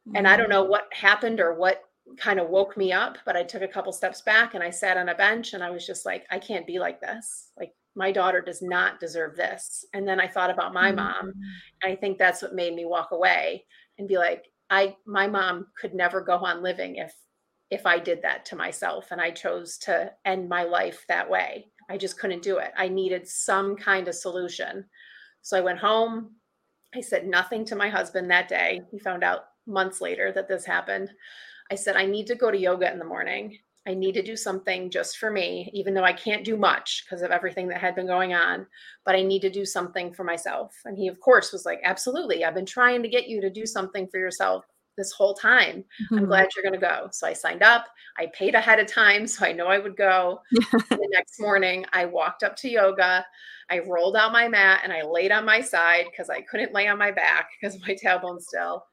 Mm-hmm. 0.07 0.15
And 0.15 0.27
I 0.27 0.37
don't 0.37 0.49
know 0.49 0.65
mm. 0.65 0.69
what 0.69 0.87
happened 0.93 1.41
or 1.41 1.53
what 1.55 1.83
kind 2.17 2.39
of 2.39 2.49
woke 2.49 2.77
me 2.77 2.93
up, 2.93 3.17
but 3.25 3.35
I 3.35 3.43
took 3.43 3.61
a 3.61 3.67
couple 3.67 3.91
steps 3.91 4.21
back 4.21 4.55
and 4.55 4.63
I 4.63 4.69
sat 4.69 4.97
on 4.97 5.09
a 5.09 5.15
bench 5.15 5.53
and 5.53 5.63
I 5.63 5.69
was 5.69 5.85
just 5.85 6.05
like, 6.05 6.25
I 6.31 6.39
can't 6.39 6.65
be 6.65 6.79
like 6.79 7.01
this. 7.01 7.51
Like 7.59 7.73
my 7.95 8.11
daughter 8.11 8.41
does 8.41 8.61
not 8.61 8.99
deserve 8.99 9.35
this. 9.35 9.85
And 9.93 10.07
then 10.07 10.19
I 10.19 10.27
thought 10.27 10.49
about 10.49 10.73
my 10.73 10.91
mom. 10.91 11.33
And 11.83 11.91
I 11.91 11.95
think 11.95 12.17
that's 12.17 12.41
what 12.41 12.55
made 12.55 12.73
me 12.73 12.85
walk 12.85 13.09
away 13.11 13.65
and 13.99 14.07
be 14.07 14.17
like 14.17 14.45
i 14.69 14.95
my 15.05 15.27
mom 15.27 15.67
could 15.79 15.93
never 15.93 16.21
go 16.21 16.37
on 16.37 16.63
living 16.63 16.95
if 16.95 17.13
if 17.69 17.85
i 17.85 17.99
did 17.99 18.21
that 18.21 18.45
to 18.45 18.55
myself 18.55 19.11
and 19.11 19.21
i 19.21 19.29
chose 19.29 19.77
to 19.77 20.11
end 20.25 20.49
my 20.49 20.63
life 20.63 21.05
that 21.07 21.29
way. 21.29 21.67
I 21.89 21.97
just 21.97 22.19
couldn't 22.19 22.43
do 22.43 22.59
it. 22.59 22.71
I 22.77 22.87
needed 22.87 23.27
some 23.27 23.75
kind 23.75 24.07
of 24.07 24.15
solution. 24.15 24.85
So 25.41 25.57
i 25.57 25.61
went 25.61 25.79
home. 25.79 26.35
I 26.95 27.01
said 27.01 27.27
nothing 27.27 27.65
to 27.65 27.75
my 27.75 27.89
husband 27.89 28.29
that 28.29 28.47
day. 28.47 28.81
He 28.91 28.99
found 28.99 29.23
out 29.23 29.45
months 29.65 30.01
later 30.01 30.31
that 30.31 30.47
this 30.47 30.65
happened. 30.65 31.11
I 31.71 31.75
said 31.75 31.95
i 31.95 32.05
need 32.05 32.27
to 32.27 32.35
go 32.35 32.51
to 32.51 32.57
yoga 32.57 32.91
in 32.91 32.99
the 32.99 33.05
morning 33.05 33.57
I 33.89 33.95
need 33.95 34.13
to 34.13 34.21
do 34.21 34.35
something 34.35 34.91
just 34.91 35.17
for 35.17 35.31
me, 35.31 35.71
even 35.73 35.95
though 35.95 36.03
I 36.03 36.13
can't 36.13 36.45
do 36.45 36.55
much 36.55 37.03
because 37.03 37.23
of 37.23 37.31
everything 37.31 37.67
that 37.69 37.81
had 37.81 37.95
been 37.95 38.05
going 38.05 38.35
on, 38.35 38.67
but 39.03 39.15
I 39.15 39.23
need 39.23 39.41
to 39.41 39.49
do 39.49 39.65
something 39.65 40.13
for 40.13 40.23
myself. 40.23 40.75
And 40.85 40.95
he, 40.95 41.07
of 41.07 41.19
course, 41.19 41.51
was 41.51 41.65
like, 41.65 41.79
Absolutely. 41.83 42.45
I've 42.45 42.53
been 42.53 42.67
trying 42.67 43.01
to 43.01 43.09
get 43.09 43.27
you 43.27 43.41
to 43.41 43.49
do 43.49 43.65
something 43.65 44.07
for 44.07 44.19
yourself 44.19 44.63
this 44.95 45.11
whole 45.11 45.33
time. 45.33 45.83
Mm-hmm. 46.03 46.19
I'm 46.19 46.25
glad 46.25 46.49
you're 46.55 46.63
going 46.63 46.79
to 46.79 46.87
go. 46.87 47.07
So 47.11 47.25
I 47.25 47.33
signed 47.33 47.63
up. 47.63 47.87
I 48.19 48.27
paid 48.27 48.53
ahead 48.53 48.79
of 48.79 48.85
time 48.85 49.25
so 49.25 49.43
I 49.45 49.53
know 49.53 49.67
I 49.67 49.79
would 49.79 49.97
go. 49.97 50.41
the 50.51 51.09
next 51.11 51.39
morning, 51.39 51.83
I 51.91 52.05
walked 52.05 52.43
up 52.43 52.55
to 52.57 52.69
yoga. 52.69 53.25
I 53.71 53.79
rolled 53.79 54.15
out 54.15 54.31
my 54.31 54.47
mat 54.47 54.81
and 54.83 54.93
I 54.93 55.01
laid 55.01 55.31
on 55.31 55.45
my 55.45 55.61
side 55.61 56.05
because 56.11 56.29
I 56.29 56.41
couldn't 56.41 56.73
lay 56.73 56.87
on 56.87 56.99
my 56.99 57.11
back 57.11 57.49
because 57.59 57.75
of 57.75 57.81
my 57.81 57.95
tailbone 57.95 58.39
still. 58.39 58.85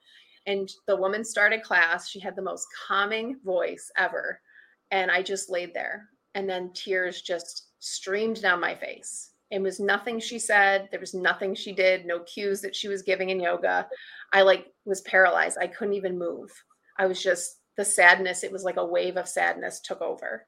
And 0.47 0.71
the 0.87 0.97
woman 0.97 1.25
started 1.25 1.63
class. 1.63 2.09
She 2.09 2.21
had 2.21 2.37
the 2.37 2.43
most 2.43 2.67
calming 2.87 3.39
voice 3.45 3.91
ever 3.99 4.41
and 4.91 5.11
I 5.11 5.23
just 5.23 5.51
laid 5.51 5.75
there. 5.75 6.09
And 6.35 6.49
then 6.49 6.73
tears 6.75 7.23
just 7.23 7.69
streamed 7.79 8.43
down 8.43 8.61
my 8.61 8.75
face. 8.75 9.31
It 9.51 9.63
was 9.63 9.81
nothing 9.81 10.19
she 10.19 10.39
said. 10.39 10.89
There 10.91 11.01
was 11.01 11.15
nothing 11.15 11.55
she 11.55 11.73
did, 11.73 12.05
no 12.05 12.21
cues 12.21 12.61
that 12.63 12.75
she 12.75 12.89
was 12.89 13.03
giving 13.03 13.31
in 13.31 13.41
yoga. 13.41 13.89
I 14.33 14.43
like 14.43 14.67
was 14.85 15.03
paralyzed. 15.03 15.59
I 15.61 15.69
couldn't 15.69 15.95
even 15.95 16.19
move. 16.19 16.51
I 16.99 17.07
was 17.07 17.23
just 17.23 17.61
the 17.77 17.85
sadness, 17.85 18.43
it 18.43 18.53
was 18.53 18.65
like 18.65 18.79
a 18.79 18.85
wave 18.85 19.17
of 19.17 19.29
sadness 19.29 19.81
took 19.81 20.01
over. 20.01 20.47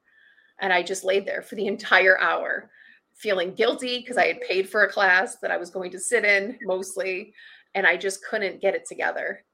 And 0.59 0.73
I 0.73 0.83
just 0.83 1.03
laid 1.03 1.25
there 1.25 1.41
for 1.41 1.55
the 1.55 1.67
entire 1.73 2.19
hour, 2.19 2.69
feeling 3.15 3.53
guilty 3.53 3.99
because 3.99 4.17
I 4.17 4.27
had 4.27 4.41
paid 4.41 4.67
for 4.67 4.83
a 4.83 4.91
class 4.91 5.37
that 5.41 5.51
I 5.51 5.57
was 5.57 5.69
going 5.69 5.91
to 5.91 5.99
sit 5.99 6.25
in 6.25 6.57
mostly. 6.63 7.33
And 7.75 7.85
I 7.85 7.97
just 7.97 8.25
couldn't 8.25 8.61
get 8.61 8.73
it 8.75 8.87
together. 8.87 9.45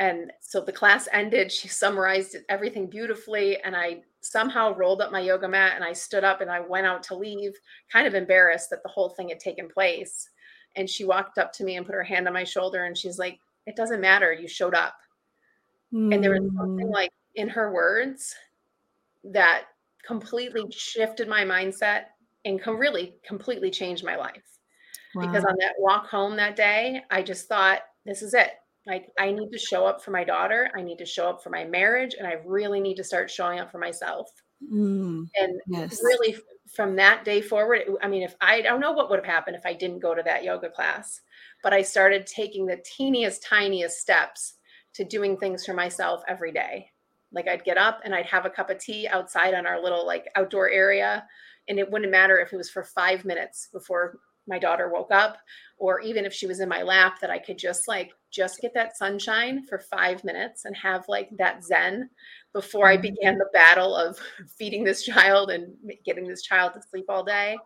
And 0.00 0.32
so 0.40 0.62
the 0.62 0.72
class 0.72 1.08
ended. 1.12 1.52
She 1.52 1.68
summarized 1.68 2.34
everything 2.48 2.86
beautifully. 2.86 3.60
And 3.60 3.76
I 3.76 4.00
somehow 4.22 4.74
rolled 4.74 5.02
up 5.02 5.12
my 5.12 5.20
yoga 5.20 5.46
mat 5.46 5.74
and 5.76 5.84
I 5.84 5.92
stood 5.92 6.24
up 6.24 6.40
and 6.40 6.50
I 6.50 6.58
went 6.58 6.86
out 6.86 7.02
to 7.04 7.14
leave, 7.14 7.52
kind 7.92 8.06
of 8.06 8.14
embarrassed 8.14 8.70
that 8.70 8.82
the 8.82 8.88
whole 8.88 9.10
thing 9.10 9.28
had 9.28 9.38
taken 9.38 9.68
place. 9.68 10.28
And 10.74 10.88
she 10.88 11.04
walked 11.04 11.36
up 11.36 11.52
to 11.54 11.64
me 11.64 11.76
and 11.76 11.84
put 11.84 11.94
her 11.94 12.02
hand 12.02 12.26
on 12.26 12.32
my 12.32 12.44
shoulder 12.44 12.84
and 12.84 12.96
she's 12.96 13.18
like, 13.18 13.38
It 13.66 13.76
doesn't 13.76 14.00
matter. 14.00 14.32
You 14.32 14.48
showed 14.48 14.74
up. 14.74 14.94
Mm. 15.92 16.14
And 16.14 16.24
there 16.24 16.30
was 16.30 16.50
something 16.56 16.86
hmm. 16.86 16.92
like 16.92 17.10
in 17.34 17.48
her 17.48 17.70
words 17.72 18.34
that 19.24 19.64
completely 20.06 20.64
shifted 20.70 21.28
my 21.28 21.44
mindset 21.44 22.04
and 22.46 22.62
com- 22.62 22.78
really 22.78 23.16
completely 23.22 23.70
changed 23.70 24.02
my 24.02 24.16
life. 24.16 24.58
Wow. 25.14 25.26
Because 25.26 25.44
on 25.44 25.56
that 25.58 25.74
walk 25.78 26.06
home 26.06 26.36
that 26.36 26.56
day, 26.56 27.02
I 27.10 27.22
just 27.22 27.48
thought, 27.48 27.80
This 28.06 28.22
is 28.22 28.32
it. 28.32 28.52
Like, 28.86 29.10
I 29.18 29.30
need 29.30 29.50
to 29.52 29.58
show 29.58 29.86
up 29.86 30.02
for 30.02 30.10
my 30.10 30.24
daughter. 30.24 30.70
I 30.74 30.82
need 30.82 30.98
to 30.98 31.06
show 31.06 31.28
up 31.28 31.42
for 31.42 31.50
my 31.50 31.64
marriage. 31.64 32.14
And 32.18 32.26
I 32.26 32.36
really 32.44 32.80
need 32.80 32.96
to 32.96 33.04
start 33.04 33.30
showing 33.30 33.58
up 33.60 33.70
for 33.70 33.78
myself. 33.78 34.30
Mm, 34.72 35.28
and 35.40 35.60
yes. 35.68 36.00
really, 36.02 36.36
from 36.74 36.96
that 36.96 37.24
day 37.24 37.40
forward, 37.40 37.82
I 38.02 38.08
mean, 38.08 38.22
if 38.22 38.34
I, 38.40 38.56
I 38.56 38.60
don't 38.62 38.80
know 38.80 38.92
what 38.92 39.10
would 39.10 39.18
have 39.18 39.26
happened 39.26 39.56
if 39.56 39.66
I 39.66 39.74
didn't 39.74 40.00
go 40.00 40.14
to 40.14 40.22
that 40.22 40.44
yoga 40.44 40.70
class, 40.70 41.20
but 41.62 41.72
I 41.72 41.82
started 41.82 42.26
taking 42.26 42.66
the 42.66 42.82
teeniest, 42.84 43.42
tiniest 43.42 43.98
steps 43.98 44.54
to 44.94 45.04
doing 45.04 45.36
things 45.36 45.64
for 45.64 45.74
myself 45.74 46.22
every 46.28 46.52
day. 46.52 46.90
Like, 47.32 47.48
I'd 47.48 47.64
get 47.64 47.78
up 47.78 48.00
and 48.04 48.14
I'd 48.14 48.26
have 48.26 48.44
a 48.44 48.50
cup 48.50 48.70
of 48.70 48.78
tea 48.78 49.06
outside 49.08 49.54
on 49.54 49.66
our 49.66 49.82
little, 49.82 50.06
like, 50.06 50.26
outdoor 50.36 50.70
area. 50.70 51.26
And 51.68 51.78
it 51.78 51.90
wouldn't 51.90 52.10
matter 52.10 52.38
if 52.38 52.52
it 52.52 52.56
was 52.56 52.70
for 52.70 52.82
five 52.82 53.24
minutes 53.24 53.68
before 53.72 54.18
my 54.48 54.58
daughter 54.58 54.90
woke 54.90 55.12
up 55.12 55.38
or 55.78 56.00
even 56.00 56.24
if 56.24 56.32
she 56.32 56.46
was 56.46 56.60
in 56.60 56.68
my 56.68 56.82
lap 56.82 57.20
that 57.20 57.30
I 57.30 57.38
could 57.38 57.58
just 57.58 57.86
like 57.86 58.10
just 58.30 58.60
get 58.60 58.74
that 58.74 58.96
sunshine 58.96 59.64
for 59.66 59.78
5 59.78 60.24
minutes 60.24 60.64
and 60.64 60.76
have 60.76 61.04
like 61.08 61.30
that 61.38 61.64
zen 61.64 62.08
before 62.52 62.88
I 62.88 62.94
mm-hmm. 62.94 63.02
began 63.02 63.38
the 63.38 63.50
battle 63.52 63.94
of 63.94 64.18
feeding 64.58 64.84
this 64.84 65.04
child 65.04 65.50
and 65.50 65.74
getting 66.04 66.26
this 66.26 66.42
child 66.42 66.74
to 66.74 66.82
sleep 66.82 67.06
all 67.08 67.24
day. 67.24 67.56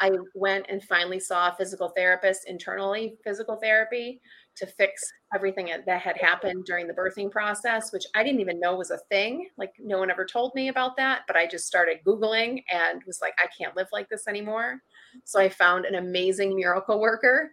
I 0.00 0.10
went 0.34 0.66
and 0.70 0.82
finally 0.82 1.20
saw 1.20 1.48
a 1.48 1.54
physical 1.56 1.90
therapist 1.90 2.48
internally 2.48 3.16
physical 3.22 3.56
therapy 3.56 4.20
to 4.56 4.66
fix 4.66 5.02
everything 5.34 5.70
that 5.86 6.00
had 6.00 6.16
happened 6.16 6.64
during 6.64 6.86
the 6.86 6.94
birthing 6.94 7.30
process, 7.30 7.92
which 7.92 8.04
I 8.14 8.24
didn't 8.24 8.40
even 8.40 8.58
know 8.58 8.76
was 8.76 8.90
a 8.90 8.98
thing. 9.10 9.48
Like, 9.56 9.72
no 9.78 9.98
one 9.98 10.10
ever 10.10 10.24
told 10.24 10.54
me 10.54 10.68
about 10.68 10.96
that, 10.96 11.22
but 11.26 11.36
I 11.36 11.46
just 11.46 11.66
started 11.66 11.98
Googling 12.06 12.62
and 12.70 13.02
was 13.06 13.20
like, 13.20 13.34
I 13.38 13.46
can't 13.56 13.76
live 13.76 13.88
like 13.92 14.08
this 14.08 14.26
anymore. 14.26 14.80
So 15.24 15.38
I 15.38 15.48
found 15.48 15.84
an 15.84 15.96
amazing 15.96 16.56
miracle 16.56 17.00
worker 17.00 17.52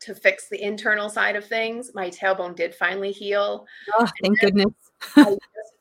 to 0.00 0.14
fix 0.14 0.48
the 0.48 0.62
internal 0.62 1.08
side 1.08 1.36
of 1.36 1.44
things. 1.44 1.92
My 1.94 2.10
tailbone 2.10 2.54
did 2.54 2.74
finally 2.74 3.12
heal. 3.12 3.66
Oh, 3.98 4.08
thank 4.22 4.38
goodness. 4.40 4.72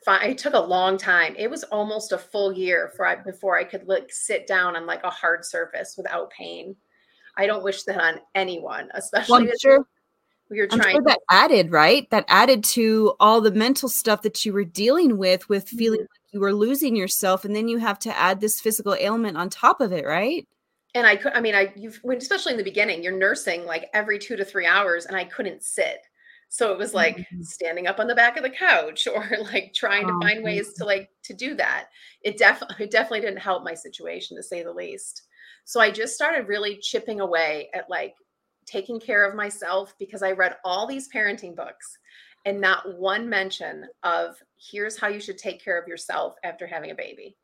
I 0.07 0.27
it 0.29 0.37
took 0.37 0.53
a 0.53 0.59
long 0.59 0.97
time. 0.97 1.35
It 1.37 1.49
was 1.49 1.63
almost 1.65 2.11
a 2.11 2.17
full 2.17 2.53
year 2.53 2.91
for 2.95 3.05
I, 3.05 3.15
before 3.15 3.57
I 3.57 3.63
could 3.63 3.87
like 3.87 4.07
sit 4.11 4.47
down 4.47 4.75
on 4.75 4.85
like 4.85 5.03
a 5.03 5.09
hard 5.09 5.45
surface 5.45 5.95
without 5.97 6.31
pain. 6.31 6.75
I 7.37 7.47
don't 7.47 7.63
wish 7.63 7.83
that 7.83 7.99
on 7.99 8.19
anyone, 8.33 8.89
especially 8.93 9.45
well, 9.45 9.53
sure, 9.61 9.85
you're 10.49 10.67
trying. 10.67 10.81
I'm 10.81 10.91
sure 10.91 11.01
that 11.03 11.19
added 11.29 11.71
right. 11.71 12.09
That 12.11 12.25
added 12.27 12.63
to 12.65 13.13
all 13.19 13.41
the 13.41 13.51
mental 13.51 13.89
stuff 13.89 14.21
that 14.21 14.45
you 14.45 14.53
were 14.53 14.63
dealing 14.63 15.17
with, 15.17 15.49
with 15.49 15.67
feeling 15.67 15.99
mm-hmm. 15.99 16.03
like 16.03 16.33
you 16.33 16.39
were 16.39 16.53
losing 16.53 16.95
yourself, 16.95 17.43
and 17.43 17.55
then 17.55 17.67
you 17.67 17.77
have 17.79 17.99
to 17.99 18.17
add 18.17 18.39
this 18.39 18.61
physical 18.61 18.95
ailment 18.95 19.37
on 19.37 19.49
top 19.49 19.81
of 19.81 19.91
it, 19.91 20.05
right? 20.05 20.47
And 20.95 21.05
I 21.05 21.17
could, 21.17 21.33
I 21.33 21.41
mean, 21.41 21.53
I, 21.53 21.73
you've, 21.75 21.99
especially 22.17 22.53
in 22.53 22.57
the 22.57 22.63
beginning, 22.63 23.03
you're 23.03 23.15
nursing 23.15 23.65
like 23.65 23.89
every 23.93 24.17
two 24.17 24.37
to 24.37 24.45
three 24.45 24.65
hours 24.65 25.05
and 25.05 25.15
I 25.15 25.25
couldn't 25.25 25.61
sit. 25.61 25.99
So 26.47 26.71
it 26.71 26.77
was 26.77 26.93
like 26.93 27.17
mm-hmm. 27.17 27.41
standing 27.41 27.85
up 27.85 27.99
on 27.99 28.07
the 28.07 28.15
back 28.15 28.37
of 28.37 28.43
the 28.43 28.49
couch 28.49 29.07
or 29.13 29.29
like 29.51 29.73
trying 29.75 30.07
to 30.07 30.17
find 30.21 30.43
ways 30.43 30.73
to 30.75 30.85
like 30.85 31.09
to 31.23 31.33
do 31.33 31.53
that. 31.55 31.89
It 32.23 32.37
definitely 32.37 32.77
it 32.85 32.91
definitely 32.91 33.21
didn't 33.21 33.39
help 33.39 33.63
my 33.63 33.73
situation 33.73 34.37
to 34.37 34.43
say 34.43 34.63
the 34.63 34.71
least. 34.71 35.23
So 35.65 35.81
I 35.81 35.91
just 35.91 36.15
started 36.15 36.47
really 36.47 36.77
chipping 36.77 37.19
away 37.19 37.69
at 37.73 37.89
like 37.89 38.15
taking 38.65 38.99
care 38.99 39.25
of 39.27 39.35
myself 39.35 39.93
because 39.99 40.23
I 40.23 40.31
read 40.31 40.55
all 40.63 40.87
these 40.87 41.09
parenting 41.11 41.55
books 41.55 41.97
and 42.45 42.61
not 42.61 42.97
one 42.97 43.27
mention 43.27 43.85
of 44.03 44.35
here's 44.57 44.97
how 44.97 45.07
you 45.07 45.19
should 45.19 45.37
take 45.37 45.63
care 45.63 45.79
of 45.79 45.87
yourself 45.87 46.35
after 46.43 46.65
having 46.65 46.91
a 46.91 46.95
baby. 46.95 47.35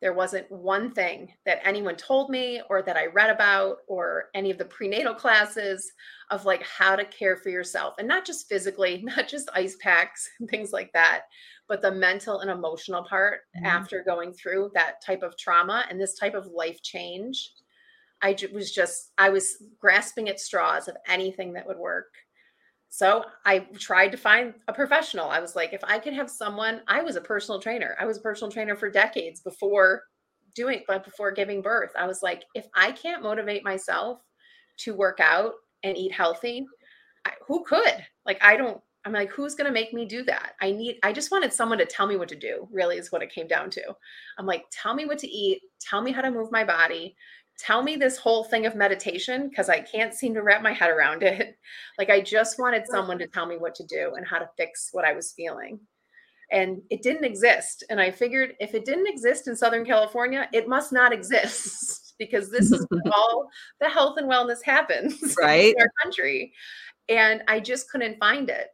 There 0.00 0.12
wasn't 0.12 0.50
one 0.50 0.92
thing 0.92 1.32
that 1.44 1.60
anyone 1.64 1.96
told 1.96 2.30
me 2.30 2.62
or 2.70 2.82
that 2.82 2.96
I 2.96 3.06
read 3.06 3.30
about 3.30 3.78
or 3.88 4.26
any 4.34 4.50
of 4.50 4.58
the 4.58 4.64
prenatal 4.64 5.14
classes 5.14 5.90
of 6.30 6.44
like 6.44 6.62
how 6.62 6.94
to 6.94 7.04
care 7.04 7.36
for 7.36 7.48
yourself 7.48 7.94
and 7.98 8.06
not 8.06 8.24
just 8.24 8.48
physically, 8.48 9.02
not 9.16 9.26
just 9.26 9.50
ice 9.54 9.76
packs 9.80 10.28
and 10.38 10.48
things 10.48 10.72
like 10.72 10.92
that, 10.92 11.22
but 11.68 11.82
the 11.82 11.90
mental 11.90 12.40
and 12.40 12.50
emotional 12.50 13.04
part 13.04 13.40
mm-hmm. 13.56 13.66
after 13.66 14.04
going 14.04 14.32
through 14.32 14.70
that 14.74 15.02
type 15.04 15.22
of 15.22 15.36
trauma 15.36 15.84
and 15.90 16.00
this 16.00 16.14
type 16.14 16.34
of 16.34 16.46
life 16.46 16.80
change. 16.82 17.52
I 18.22 18.36
was 18.52 18.72
just, 18.72 19.12
I 19.18 19.30
was 19.30 19.62
grasping 19.80 20.28
at 20.28 20.40
straws 20.40 20.88
of 20.88 20.96
anything 21.06 21.52
that 21.52 21.66
would 21.66 21.78
work. 21.78 22.06
So 22.90 23.24
I 23.44 23.60
tried 23.78 24.12
to 24.12 24.16
find 24.16 24.54
a 24.66 24.72
professional. 24.72 25.28
I 25.28 25.40
was 25.40 25.54
like, 25.54 25.72
if 25.72 25.84
I 25.84 25.98
could 25.98 26.14
have 26.14 26.30
someone, 26.30 26.80
I 26.88 27.02
was 27.02 27.16
a 27.16 27.20
personal 27.20 27.60
trainer. 27.60 27.96
I 28.00 28.06
was 28.06 28.16
a 28.18 28.22
personal 28.22 28.50
trainer 28.50 28.76
for 28.76 28.90
decades 28.90 29.40
before 29.40 30.04
doing, 30.54 30.82
but 30.88 31.04
before 31.04 31.30
giving 31.30 31.62
birth. 31.62 31.92
I 31.96 32.06
was 32.06 32.22
like, 32.22 32.44
if 32.54 32.66
I 32.74 32.92
can't 32.92 33.22
motivate 33.22 33.64
myself 33.64 34.20
to 34.78 34.94
work 34.94 35.18
out 35.20 35.52
and 35.82 35.96
eat 35.96 36.12
healthy, 36.12 36.66
I, 37.24 37.32
who 37.46 37.62
could? 37.64 38.04
Like, 38.24 38.42
I 38.42 38.56
don't, 38.56 38.80
I'm 39.04 39.12
like, 39.12 39.30
who's 39.30 39.54
going 39.54 39.66
to 39.66 39.72
make 39.72 39.92
me 39.92 40.04
do 40.04 40.22
that? 40.24 40.54
I 40.60 40.72
need, 40.72 40.98
I 41.02 41.12
just 41.12 41.30
wanted 41.30 41.52
someone 41.52 41.78
to 41.78 41.86
tell 41.86 42.06
me 42.06 42.16
what 42.16 42.28
to 42.28 42.36
do, 42.36 42.68
really, 42.72 42.96
is 42.96 43.12
what 43.12 43.22
it 43.22 43.32
came 43.32 43.46
down 43.46 43.70
to. 43.70 43.82
I'm 44.38 44.46
like, 44.46 44.64
tell 44.70 44.94
me 44.94 45.06
what 45.06 45.18
to 45.18 45.28
eat, 45.28 45.62
tell 45.80 46.02
me 46.02 46.10
how 46.10 46.22
to 46.22 46.30
move 46.30 46.50
my 46.50 46.64
body, 46.64 47.14
tell 47.58 47.82
me 47.82 47.96
this 47.96 48.16
whole 48.16 48.44
thing 48.44 48.66
of 48.66 48.74
meditation 48.74 49.48
because 49.48 49.68
I 49.68 49.80
can't 49.80 50.14
seem 50.14 50.34
to 50.34 50.42
wrap 50.42 50.62
my 50.62 50.72
head 50.72 50.90
around 50.90 51.22
it. 51.22 51.56
Like, 51.98 52.10
I 52.10 52.20
just 52.20 52.60
wanted 52.60 52.86
someone 52.86 53.18
to 53.18 53.26
tell 53.26 53.44
me 53.44 53.56
what 53.56 53.74
to 53.74 53.84
do 53.84 54.12
and 54.14 54.24
how 54.24 54.38
to 54.38 54.48
fix 54.56 54.90
what 54.92 55.04
I 55.04 55.14
was 55.14 55.32
feeling. 55.32 55.80
And 56.52 56.80
it 56.90 57.02
didn't 57.02 57.24
exist. 57.24 57.82
And 57.90 58.00
I 58.00 58.12
figured 58.12 58.54
if 58.60 58.72
it 58.72 58.84
didn't 58.84 59.08
exist 59.08 59.48
in 59.48 59.56
Southern 59.56 59.84
California, 59.84 60.48
it 60.52 60.68
must 60.68 60.92
not 60.92 61.12
exist 61.12 62.14
because 62.20 62.52
this 62.52 62.70
is 62.70 62.86
all 63.12 63.48
the 63.80 63.88
health 63.88 64.16
and 64.16 64.30
wellness 64.30 64.62
happens 64.62 65.34
right. 65.42 65.74
in 65.74 65.82
our 65.82 65.90
country. 66.04 66.52
And 67.08 67.42
I 67.48 67.58
just 67.58 67.90
couldn't 67.90 68.20
find 68.20 68.48
it. 68.48 68.68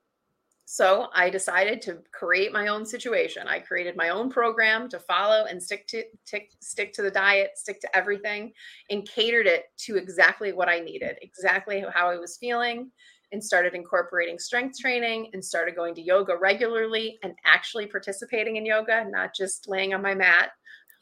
So 0.67 1.09
I 1.13 1.29
decided 1.29 1.83
to 1.83 1.99
create 2.13 2.53
my 2.53 2.69
own 2.69 2.87
situation. 2.87 3.47
I 3.47 3.59
created 3.59 3.97
my 3.97 4.09
own 4.09 4.31
program 4.31 4.89
to 4.89 4.99
follow 4.99 5.45
and 5.45 5.63
stick 5.63 5.87
to 5.89 6.05
tick, 6.25 6.53
stick 6.61 6.93
to 6.95 7.03
the 7.03 7.11
diet, 7.11 7.51
stick 7.57 7.81
to 7.83 7.97
everything, 7.97 8.53
and 8.89 9.07
catered 9.07 9.47
it 9.47 9.65
to 9.81 9.97
exactly 9.97 10.53
what 10.53 10.69
I 10.69 10.81
needed, 10.81 11.17
exactly 11.21 11.85
how 11.93 12.11
I 12.11 12.17
was 12.17 12.39
feeling, 12.39 12.91
and 13.33 13.45
started 13.45 13.75
incorporating 13.75 14.39
strength 14.39 14.79
training 14.79 15.29
and 15.33 15.45
started 15.45 15.77
going 15.77 15.95
to 15.97 16.03
yoga 16.03 16.37
regularly 16.37 17.19
and 17.23 17.35
actually 17.45 17.87
participating 17.87 18.57
in 18.57 18.65
yoga, 18.65 19.05
not 19.11 19.35
just 19.35 19.69
laying 19.69 19.93
on 19.93 20.01
my 20.01 20.15
mat 20.15 20.51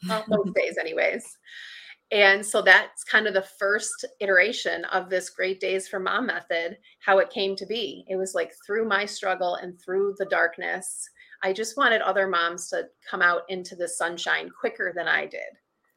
well, 0.07 0.19
um, 0.19 0.23
most 0.45 0.55
days, 0.55 0.77
anyways. 0.77 1.37
And 2.13 2.45
so 2.45 2.61
that's 2.61 3.03
kind 3.03 3.25
of 3.25 3.33
the 3.33 3.47
first 3.57 4.05
iteration 4.19 4.85
of 4.85 5.09
this 5.09 5.31
Great 5.31 5.59
Days 5.59 5.87
for 5.87 5.99
Mom 5.99 6.27
method, 6.27 6.77
how 6.99 7.17
it 7.17 7.31
came 7.31 7.55
to 7.55 7.65
be. 7.65 8.05
It 8.07 8.17
was 8.17 8.35
like 8.35 8.53
through 8.65 8.87
my 8.87 9.03
struggle 9.03 9.55
and 9.55 9.81
through 9.81 10.13
the 10.19 10.25
darkness. 10.25 11.09
I 11.41 11.53
just 11.53 11.75
wanted 11.75 12.01
other 12.01 12.27
moms 12.27 12.69
to 12.69 12.83
come 13.09 13.23
out 13.23 13.41
into 13.49 13.75
the 13.75 13.87
sunshine 13.87 14.51
quicker 14.51 14.93
than 14.95 15.07
I 15.07 15.25
did. 15.25 15.41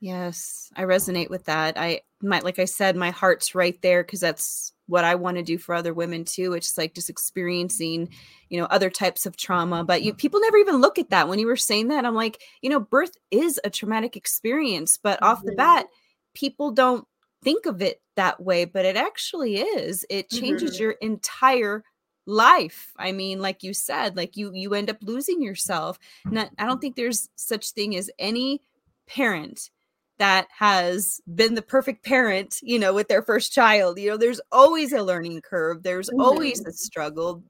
Yes, 0.00 0.70
I 0.74 0.84
resonate 0.84 1.28
with 1.28 1.44
that. 1.44 1.78
I 1.78 2.00
might, 2.22 2.44
like 2.44 2.58
I 2.58 2.64
said, 2.64 2.96
my 2.96 3.10
heart's 3.10 3.54
right 3.54 3.80
there 3.82 4.02
because 4.02 4.20
that's 4.20 4.72
what 4.86 5.04
I 5.04 5.16
want 5.16 5.36
to 5.36 5.42
do 5.42 5.58
for 5.58 5.74
other 5.74 5.92
women 5.92 6.24
too. 6.24 6.54
It's 6.54 6.78
like 6.78 6.94
just 6.94 7.10
experiencing, 7.10 8.08
you 8.48 8.58
know, 8.58 8.66
other 8.66 8.88
types 8.88 9.26
of 9.26 9.36
trauma. 9.36 9.84
But 9.84 10.02
you 10.02 10.14
people 10.14 10.40
never 10.40 10.56
even 10.56 10.80
look 10.80 10.98
at 10.98 11.10
that. 11.10 11.28
When 11.28 11.38
you 11.38 11.46
were 11.46 11.56
saying 11.56 11.88
that, 11.88 12.06
I'm 12.06 12.14
like, 12.14 12.40
you 12.62 12.70
know, 12.70 12.80
birth 12.80 13.16
is 13.30 13.60
a 13.64 13.70
traumatic 13.70 14.16
experience, 14.16 14.98
but 15.02 15.20
mm-hmm. 15.20 15.30
off 15.32 15.44
the 15.44 15.52
bat, 15.52 15.86
people 16.36 16.70
don't 16.70 17.06
think 17.42 17.66
of 17.66 17.82
it 17.82 18.00
that 18.14 18.40
way, 18.40 18.64
but 18.64 18.84
it 18.84 18.96
actually 18.96 19.56
is. 19.56 20.04
It 20.10 20.30
changes 20.30 20.74
mm-hmm. 20.74 20.82
your 20.82 20.92
entire 20.92 21.82
life. 22.26 22.92
I 22.98 23.12
mean 23.12 23.40
like 23.40 23.62
you 23.62 23.72
said 23.72 24.16
like 24.16 24.36
you 24.36 24.50
you 24.52 24.74
end 24.74 24.90
up 24.90 24.98
losing 25.00 25.40
yourself. 25.40 25.98
Not 26.24 26.50
i 26.58 26.66
don't 26.66 26.80
think 26.80 26.96
there's 26.96 27.28
such 27.36 27.70
thing 27.70 27.96
as 27.96 28.10
any 28.18 28.62
parent 29.06 29.70
that 30.18 30.48
has 30.50 31.20
been 31.32 31.54
the 31.54 31.62
perfect 31.62 32.04
parent 32.04 32.58
you 32.62 32.78
know 32.78 32.92
with 32.92 33.06
their 33.08 33.22
first 33.22 33.52
child. 33.52 33.98
You 33.98 34.10
know 34.10 34.16
there's 34.16 34.40
always 34.50 34.92
a 34.92 35.02
learning 35.02 35.40
curve. 35.42 35.84
There's 35.84 36.10
mm-hmm. 36.10 36.20
always 36.20 36.64
a 36.66 36.72
struggle. 36.72 37.44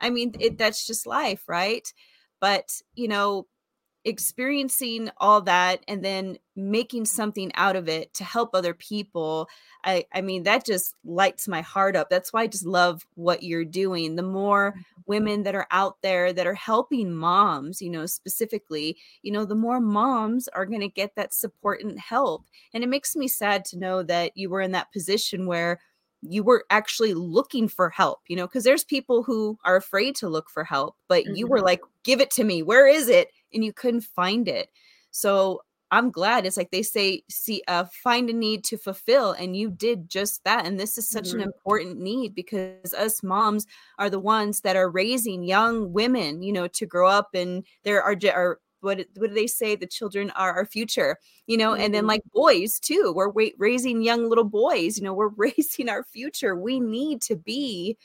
I 0.00 0.08
mean 0.08 0.34
it, 0.40 0.56
that's 0.56 0.86
just 0.86 1.06
life 1.06 1.44
right? 1.46 1.86
But 2.40 2.70
you 2.94 3.08
know 3.08 3.46
experiencing 4.04 5.10
all 5.18 5.40
that 5.40 5.84
and 5.86 6.04
then 6.04 6.36
making 6.56 7.04
something 7.04 7.52
out 7.54 7.76
of 7.76 7.88
it 7.88 8.12
to 8.12 8.24
help 8.24 8.50
other 8.52 8.74
people 8.74 9.48
i 9.84 10.04
i 10.12 10.20
mean 10.20 10.42
that 10.42 10.66
just 10.66 10.94
lights 11.04 11.46
my 11.46 11.60
heart 11.60 11.94
up 11.94 12.10
that's 12.10 12.32
why 12.32 12.42
i 12.42 12.46
just 12.46 12.66
love 12.66 13.06
what 13.14 13.44
you're 13.44 13.64
doing 13.64 14.16
the 14.16 14.22
more 14.22 14.72
mm-hmm. 14.72 14.80
women 15.06 15.44
that 15.44 15.54
are 15.54 15.68
out 15.70 15.96
there 16.02 16.32
that 16.32 16.48
are 16.48 16.54
helping 16.54 17.14
moms 17.14 17.80
you 17.80 17.88
know 17.88 18.04
specifically 18.04 18.96
you 19.22 19.30
know 19.30 19.44
the 19.44 19.54
more 19.54 19.80
moms 19.80 20.48
are 20.48 20.66
going 20.66 20.80
to 20.80 20.88
get 20.88 21.14
that 21.14 21.32
support 21.32 21.80
and 21.82 21.98
help 21.98 22.44
and 22.74 22.82
it 22.82 22.88
makes 22.88 23.14
me 23.14 23.28
sad 23.28 23.64
to 23.64 23.78
know 23.78 24.02
that 24.02 24.36
you 24.36 24.50
were 24.50 24.60
in 24.60 24.72
that 24.72 24.92
position 24.92 25.46
where 25.46 25.78
you 26.22 26.44
were 26.44 26.64
actually 26.70 27.14
looking 27.14 27.66
for 27.66 27.90
help, 27.90 28.20
you 28.28 28.36
know, 28.36 28.46
because 28.46 28.62
there's 28.62 28.84
people 28.84 29.24
who 29.24 29.58
are 29.64 29.74
afraid 29.74 30.14
to 30.14 30.28
look 30.28 30.48
for 30.48 30.62
help, 30.62 30.94
but 31.08 31.24
mm-hmm. 31.24 31.34
you 31.34 31.46
were 31.48 31.56
mm-hmm. 31.56 31.66
like, 31.66 31.80
give 32.04 32.20
it 32.20 32.30
to 32.30 32.44
me. 32.44 32.62
Where 32.62 32.86
is 32.86 33.08
it? 33.08 33.28
And 33.54 33.64
you 33.64 33.72
couldn't 33.72 34.02
find 34.02 34.48
it. 34.48 34.70
So 35.10 35.62
I'm 35.92 36.10
glad 36.10 36.46
it's 36.46 36.56
like 36.56 36.70
they 36.70 36.82
say, 36.82 37.22
see, 37.28 37.62
uh, 37.68 37.84
find 37.84 38.30
a 38.30 38.32
need 38.32 38.64
to 38.64 38.78
fulfill. 38.78 39.32
And 39.32 39.54
you 39.54 39.70
did 39.70 40.08
just 40.08 40.42
that. 40.44 40.64
And 40.64 40.80
this 40.80 40.96
is 40.96 41.06
such 41.06 41.28
mm-hmm. 41.28 41.40
an 41.40 41.42
important 41.42 42.00
need 42.00 42.34
because 42.34 42.94
us 42.94 43.22
moms 43.22 43.66
are 43.98 44.08
the 44.08 44.18
ones 44.18 44.62
that 44.62 44.74
are 44.74 44.88
raising 44.88 45.44
young 45.44 45.92
women, 45.92 46.42
you 46.42 46.52
know, 46.52 46.66
to 46.68 46.86
grow 46.86 47.08
up 47.08 47.34
and 47.34 47.64
there 47.84 48.02
are, 48.02 48.16
are 48.34 48.58
what 48.80 49.06
what 49.16 49.28
do 49.28 49.34
they 49.34 49.46
say 49.46 49.76
the 49.76 49.86
children 49.86 50.30
are 50.30 50.52
our 50.52 50.66
future 50.66 51.16
you 51.46 51.56
know 51.56 51.70
mm-hmm. 51.70 51.82
and 51.82 51.94
then 51.94 52.02
mm-hmm. 52.02 52.08
like 52.08 52.22
boys 52.32 52.78
too 52.80 53.12
we're 53.14 53.32
raising 53.58 54.02
young 54.02 54.28
little 54.28 54.44
boys 54.44 54.98
you 54.98 55.04
know 55.04 55.14
we're 55.14 55.28
raising 55.36 55.88
our 55.88 56.02
future 56.02 56.56
we 56.56 56.80
need 56.80 57.22
to 57.22 57.36
be 57.36 57.96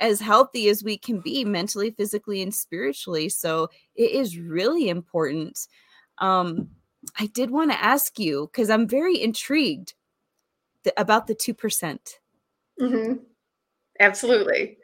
as 0.00 0.20
healthy 0.20 0.68
as 0.68 0.82
we 0.82 0.96
can 0.96 1.20
be 1.20 1.44
mentally 1.44 1.90
physically 1.90 2.42
and 2.42 2.54
spiritually 2.54 3.28
so 3.28 3.68
it 3.94 4.10
is 4.10 4.38
really 4.38 4.88
important 4.88 5.66
um 6.18 6.68
i 7.18 7.26
did 7.26 7.50
want 7.50 7.70
to 7.70 7.82
ask 7.82 8.18
you 8.18 8.48
because 8.52 8.70
i'm 8.70 8.88
very 8.88 9.20
intrigued 9.20 9.94
th- 10.84 10.94
about 10.96 11.26
the 11.26 11.34
2% 11.34 11.98
mm-hmm. 12.80 13.14
absolutely 14.00 14.76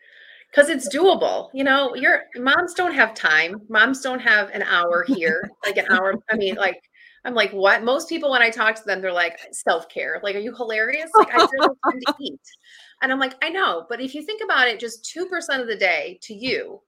because 0.57 0.71
it's 0.71 0.95
doable. 0.95 1.51
You 1.53 1.65
know, 1.65 1.95
your 1.95 2.25
moms 2.37 2.73
don't 2.73 2.95
have 2.95 3.15
time. 3.15 3.61
Moms 3.69 4.01
don't 4.01 4.21
have 4.21 4.49
an 4.51 4.63
hour 4.63 5.05
here, 5.07 5.51
like 5.67 5.77
an 5.77 5.87
hour. 5.91 6.15
I 6.31 6.37
mean, 6.37 6.55
like, 6.55 6.81
I'm 7.25 7.35
like, 7.35 7.51
what? 7.51 7.83
Most 7.83 8.09
people, 8.09 8.31
when 8.31 8.43
I 8.43 8.51
talk 8.51 8.75
to 8.77 8.83
them, 8.87 9.03
they're 9.03 9.13
like, 9.13 9.39
self 9.53 9.89
care. 9.89 10.21
Like, 10.23 10.35
are 10.35 10.41
you 10.41 10.55
hilarious? 10.55 11.11
Like, 11.15 11.35
I 11.35 11.47
really 11.53 11.77
tend 11.91 12.03
to 12.07 12.15
eat. 12.21 12.41
And 13.03 13.13
I'm 13.13 13.19
like, 13.19 13.35
I 13.43 13.51
know. 13.51 13.87
But 13.89 14.01
if 14.01 14.15
you 14.15 14.23
think 14.23 14.43
about 14.43 14.69
it, 14.69 14.81
just 14.81 15.13
2% 15.17 15.61
of 15.61 15.67
the 15.67 15.77
day 15.77 16.19
to 16.23 16.35
you, 16.35 16.81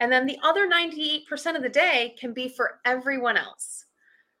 and 0.00 0.10
then 0.10 0.26
the 0.26 0.38
other 0.42 0.68
98% 0.68 1.54
of 1.54 1.62
the 1.62 1.68
day 1.68 2.16
can 2.18 2.32
be 2.32 2.48
for 2.48 2.80
everyone 2.84 3.36
else. 3.36 3.84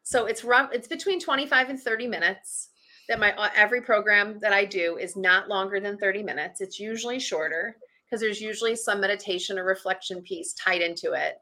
So 0.02 0.26
it's 0.26 0.42
rough, 0.42 0.70
it's 0.72 0.88
between 0.88 1.20
25 1.20 1.70
and 1.70 1.80
30 1.80 2.08
minutes 2.08 2.70
that 3.08 3.20
my 3.20 3.32
uh, 3.34 3.50
every 3.54 3.80
program 3.80 4.38
that 4.40 4.52
I 4.52 4.64
do 4.64 4.96
is 4.96 5.16
not 5.16 5.48
longer 5.48 5.80
than 5.80 5.98
30 5.98 6.22
minutes. 6.22 6.60
It's 6.60 6.80
usually 6.80 7.20
shorter 7.20 7.76
because 8.04 8.20
there's 8.20 8.40
usually 8.40 8.76
some 8.76 9.00
meditation 9.00 9.58
or 9.58 9.64
reflection 9.64 10.22
piece 10.22 10.54
tied 10.54 10.80
into 10.80 11.12
it. 11.12 11.36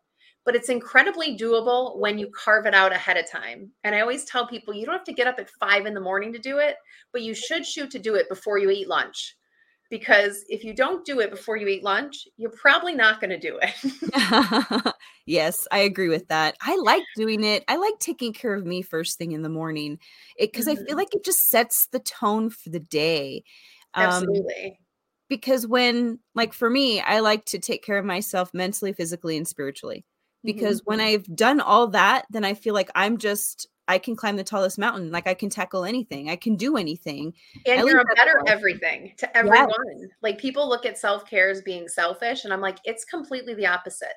But 0.44 0.54
it's 0.54 0.68
incredibly 0.68 1.37
doable 1.37 1.98
when 1.98 2.18
you 2.18 2.30
carve 2.30 2.66
it 2.66 2.74
out 2.74 2.92
ahead 2.92 3.16
of 3.16 3.30
time. 3.30 3.70
And 3.85 3.94
I 3.94 4.00
always 4.00 4.24
tell 4.24 4.46
people 4.46 4.74
you 4.74 4.87
don't 4.87 4.94
have 4.94 5.04
to 5.04 5.12
get 5.12 5.26
up 5.26 5.38
at 5.38 5.50
five 5.61 5.87
in 5.87 5.94
the 5.94 6.00
morning 6.00 6.33
to 6.33 6.38
do 6.38 6.59
it, 6.59 6.76
but 7.12 7.22
you 7.22 7.35
should 7.35 7.66
shoot 7.66 7.90
to 7.90 7.98
do 7.98 8.14
it 8.14 8.28
before 8.28 8.59
you 8.59 8.70
eat 8.70 8.88
lunch. 8.88 9.37
Because 9.90 10.44
if 10.48 10.62
you 10.62 10.72
don't 10.72 11.05
do 11.05 11.18
it 11.18 11.31
before 11.31 11.57
you 11.57 11.66
eat 11.66 11.83
lunch, 11.83 12.29
you're 12.37 12.53
probably 12.53 12.94
not 12.94 13.20
going 13.20 13.31
to 13.31 13.38
do 13.40 13.59
it. 13.61 14.94
yes, 15.26 15.66
I 15.72 15.79
agree 15.79 16.09
with 16.09 16.29
that. 16.29 16.57
I 16.61 16.76
like 16.76 17.03
doing 17.16 17.42
it. 17.42 17.64
I 17.66 17.76
like 17.76 17.98
taking 17.98 18.33
care 18.33 18.55
of 18.55 18.64
me 18.64 18.83
first 18.83 19.18
thing 19.18 19.33
in 19.33 19.42
the 19.42 19.48
morning 19.48 19.98
because 20.38 20.66
mm-hmm. 20.66 20.72
I 20.72 20.76
feel 20.76 20.85
mm-hmm. 20.87 20.96
like 20.96 21.14
it 21.14 21.24
just 21.24 21.48
sets 21.48 21.88
the 21.90 21.98
tone 21.98 22.50
for 22.50 22.70
the 22.70 22.81
day. 22.81 23.42
Um, 23.94 24.05
Absolutely 24.05 24.79
because 25.31 25.66
when 25.66 26.18
like 26.35 26.53
for 26.53 26.68
me 26.68 27.00
i 27.00 27.20
like 27.20 27.46
to 27.46 27.59
take 27.59 27.83
care 27.83 27.96
of 27.96 28.05
myself 28.05 28.53
mentally 28.53 28.92
physically 28.92 29.38
and 29.38 29.48
spiritually 29.48 30.05
because 30.44 30.83
mm-hmm. 30.83 30.90
when 30.90 31.00
i've 31.00 31.24
done 31.35 31.61
all 31.61 31.87
that 31.87 32.26
then 32.29 32.44
i 32.44 32.53
feel 32.53 32.74
like 32.74 32.90
i'm 32.94 33.16
just 33.16 33.66
i 33.90 33.98
can 33.98 34.16
climb 34.16 34.37
the 34.37 34.44
tallest 34.44 34.79
mountain 34.79 35.11
like 35.11 35.26
i 35.26 35.35
can 35.35 35.50
tackle 35.50 35.85
anything 35.85 36.31
i 36.31 36.37
can 36.37 36.57
do 36.57 36.76
anything 36.76 37.33
and 37.66 37.87
you're 37.87 38.00
a 38.00 38.14
better 38.16 38.42
everything 38.46 39.12
to 39.16 39.37
everyone 39.37 39.68
yeah. 39.98 40.07
like 40.22 40.38
people 40.38 40.68
look 40.68 40.87
at 40.87 40.98
self-care 40.98 41.50
as 41.50 41.62
being 41.62 41.88
selfish 41.88 42.44
and 42.44 42.53
i'm 42.53 42.61
like 42.61 42.79
it's 42.85 43.05
completely 43.05 43.55
the 43.55 43.66
opposite 43.66 44.14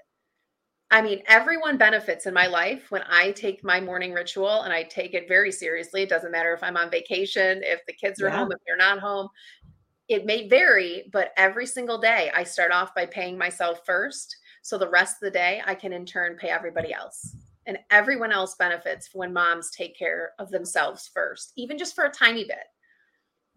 I 0.91 1.01
mean, 1.01 1.23
everyone 1.27 1.77
benefits 1.77 2.27
in 2.27 2.35
my 2.35 2.45
life 2.45 2.91
when 2.91 3.01
I 3.09 3.31
take 3.31 3.63
my 3.63 3.81
morning 3.81 4.13
ritual 4.13 4.61
and 4.61 4.71
I 4.71 4.83
take 4.83 5.15
it 5.15 5.27
very 5.27 5.51
seriously. 5.51 6.03
It 6.03 6.09
doesn't 6.09 6.31
matter 6.31 6.53
if 6.53 6.61
I'm 6.61 6.77
on 6.77 6.91
vacation, 6.91 7.61
if 7.63 7.83
the 7.87 7.93
kids 7.93 8.21
are 8.21 8.27
yeah. 8.27 8.37
home, 8.37 8.51
if 8.51 8.59
they're 8.67 8.77
not 8.77 8.99
home 8.99 9.29
it 10.09 10.25
may 10.25 10.47
vary, 10.47 11.09
but 11.11 11.31
every 11.37 11.65
single 11.65 11.97
day 11.97 12.31
I 12.35 12.43
start 12.43 12.71
off 12.71 12.93
by 12.93 13.05
paying 13.05 13.37
myself 13.37 13.81
first. 13.85 14.37
So 14.61 14.77
the 14.77 14.89
rest 14.89 15.15
of 15.15 15.21
the 15.21 15.31
day 15.31 15.61
I 15.65 15.75
can 15.75 15.93
in 15.93 16.05
turn 16.05 16.35
pay 16.35 16.49
everybody 16.49 16.93
else. 16.93 17.35
And 17.65 17.79
everyone 17.91 18.31
else 18.31 18.55
benefits 18.55 19.09
when 19.13 19.33
moms 19.33 19.71
take 19.71 19.97
care 19.97 20.31
of 20.39 20.51
themselves 20.51 21.09
first, 21.13 21.53
even 21.55 21.77
just 21.77 21.95
for 21.95 22.05
a 22.05 22.11
tiny 22.11 22.43
bit. 22.43 22.65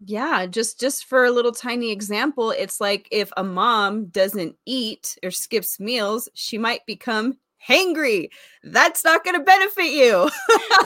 Yeah, 0.05 0.45
just 0.45 0.79
just 0.79 1.05
for 1.05 1.25
a 1.25 1.31
little 1.31 1.51
tiny 1.51 1.91
example, 1.91 2.51
it's 2.51 2.79
like 2.79 3.07
if 3.11 3.31
a 3.35 3.43
mom 3.43 4.07
doesn't 4.07 4.55
eat 4.65 5.17
or 5.23 5.31
skips 5.31 5.79
meals, 5.79 6.29
she 6.35 6.57
might 6.57 6.85
become 6.85 7.37
hangry. 7.67 8.29
That's 8.63 9.03
not 9.03 9.23
going 9.23 9.37
to 9.37 9.43
benefit 9.43 9.91
you. 9.91 10.29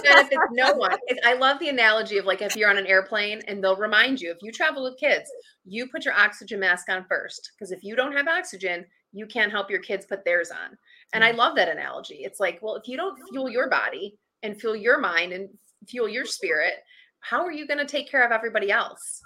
benefits 0.04 0.42
no 0.52 0.74
one. 0.74 0.98
I 1.26 1.34
love 1.34 1.60
the 1.60 1.70
analogy 1.70 2.18
of 2.18 2.26
like 2.26 2.42
if 2.42 2.56
you're 2.56 2.70
on 2.70 2.78
an 2.78 2.88
airplane 2.88 3.42
and 3.48 3.64
they'll 3.64 3.76
remind 3.76 4.22
you 4.22 4.32
if 4.32 4.38
you 4.42 4.52
travel 4.52 4.84
with 4.84 4.98
kids, 4.98 5.30
you 5.66 5.88
put 5.88 6.06
your 6.06 6.14
oxygen 6.14 6.60
mask 6.60 6.90
on 6.90 7.06
first 7.08 7.52
because 7.54 7.72
if 7.72 7.84
you 7.84 7.96
don't 7.96 8.14
have 8.14 8.28
oxygen, 8.28 8.86
you 9.12 9.26
can't 9.26 9.52
help 9.52 9.70
your 9.70 9.82
kids 9.82 10.06
put 10.06 10.24
theirs 10.24 10.52
on. 10.52 10.78
And 11.14 11.24
I 11.24 11.34
mm. 11.34 11.38
love 11.38 11.56
that 11.56 11.70
analogy. 11.70 12.20
It's 12.22 12.40
like, 12.40 12.60
well, 12.62 12.76
if 12.76 12.88
you 12.88 12.98
don't 12.98 13.20
fuel 13.30 13.50
your 13.50 13.70
body 13.70 14.16
and 14.44 14.60
fuel 14.60 14.76
your 14.76 15.00
mind 15.00 15.34
and 15.34 15.50
fuel 15.88 16.08
your 16.08 16.26
spirit, 16.26 16.76
how 17.20 17.46
are 17.46 17.52
you 17.52 17.68
going 17.68 17.80
to 17.80 17.86
take 17.86 18.10
care 18.10 18.26
of 18.26 18.32
everybody 18.32 18.72
else? 18.72 19.22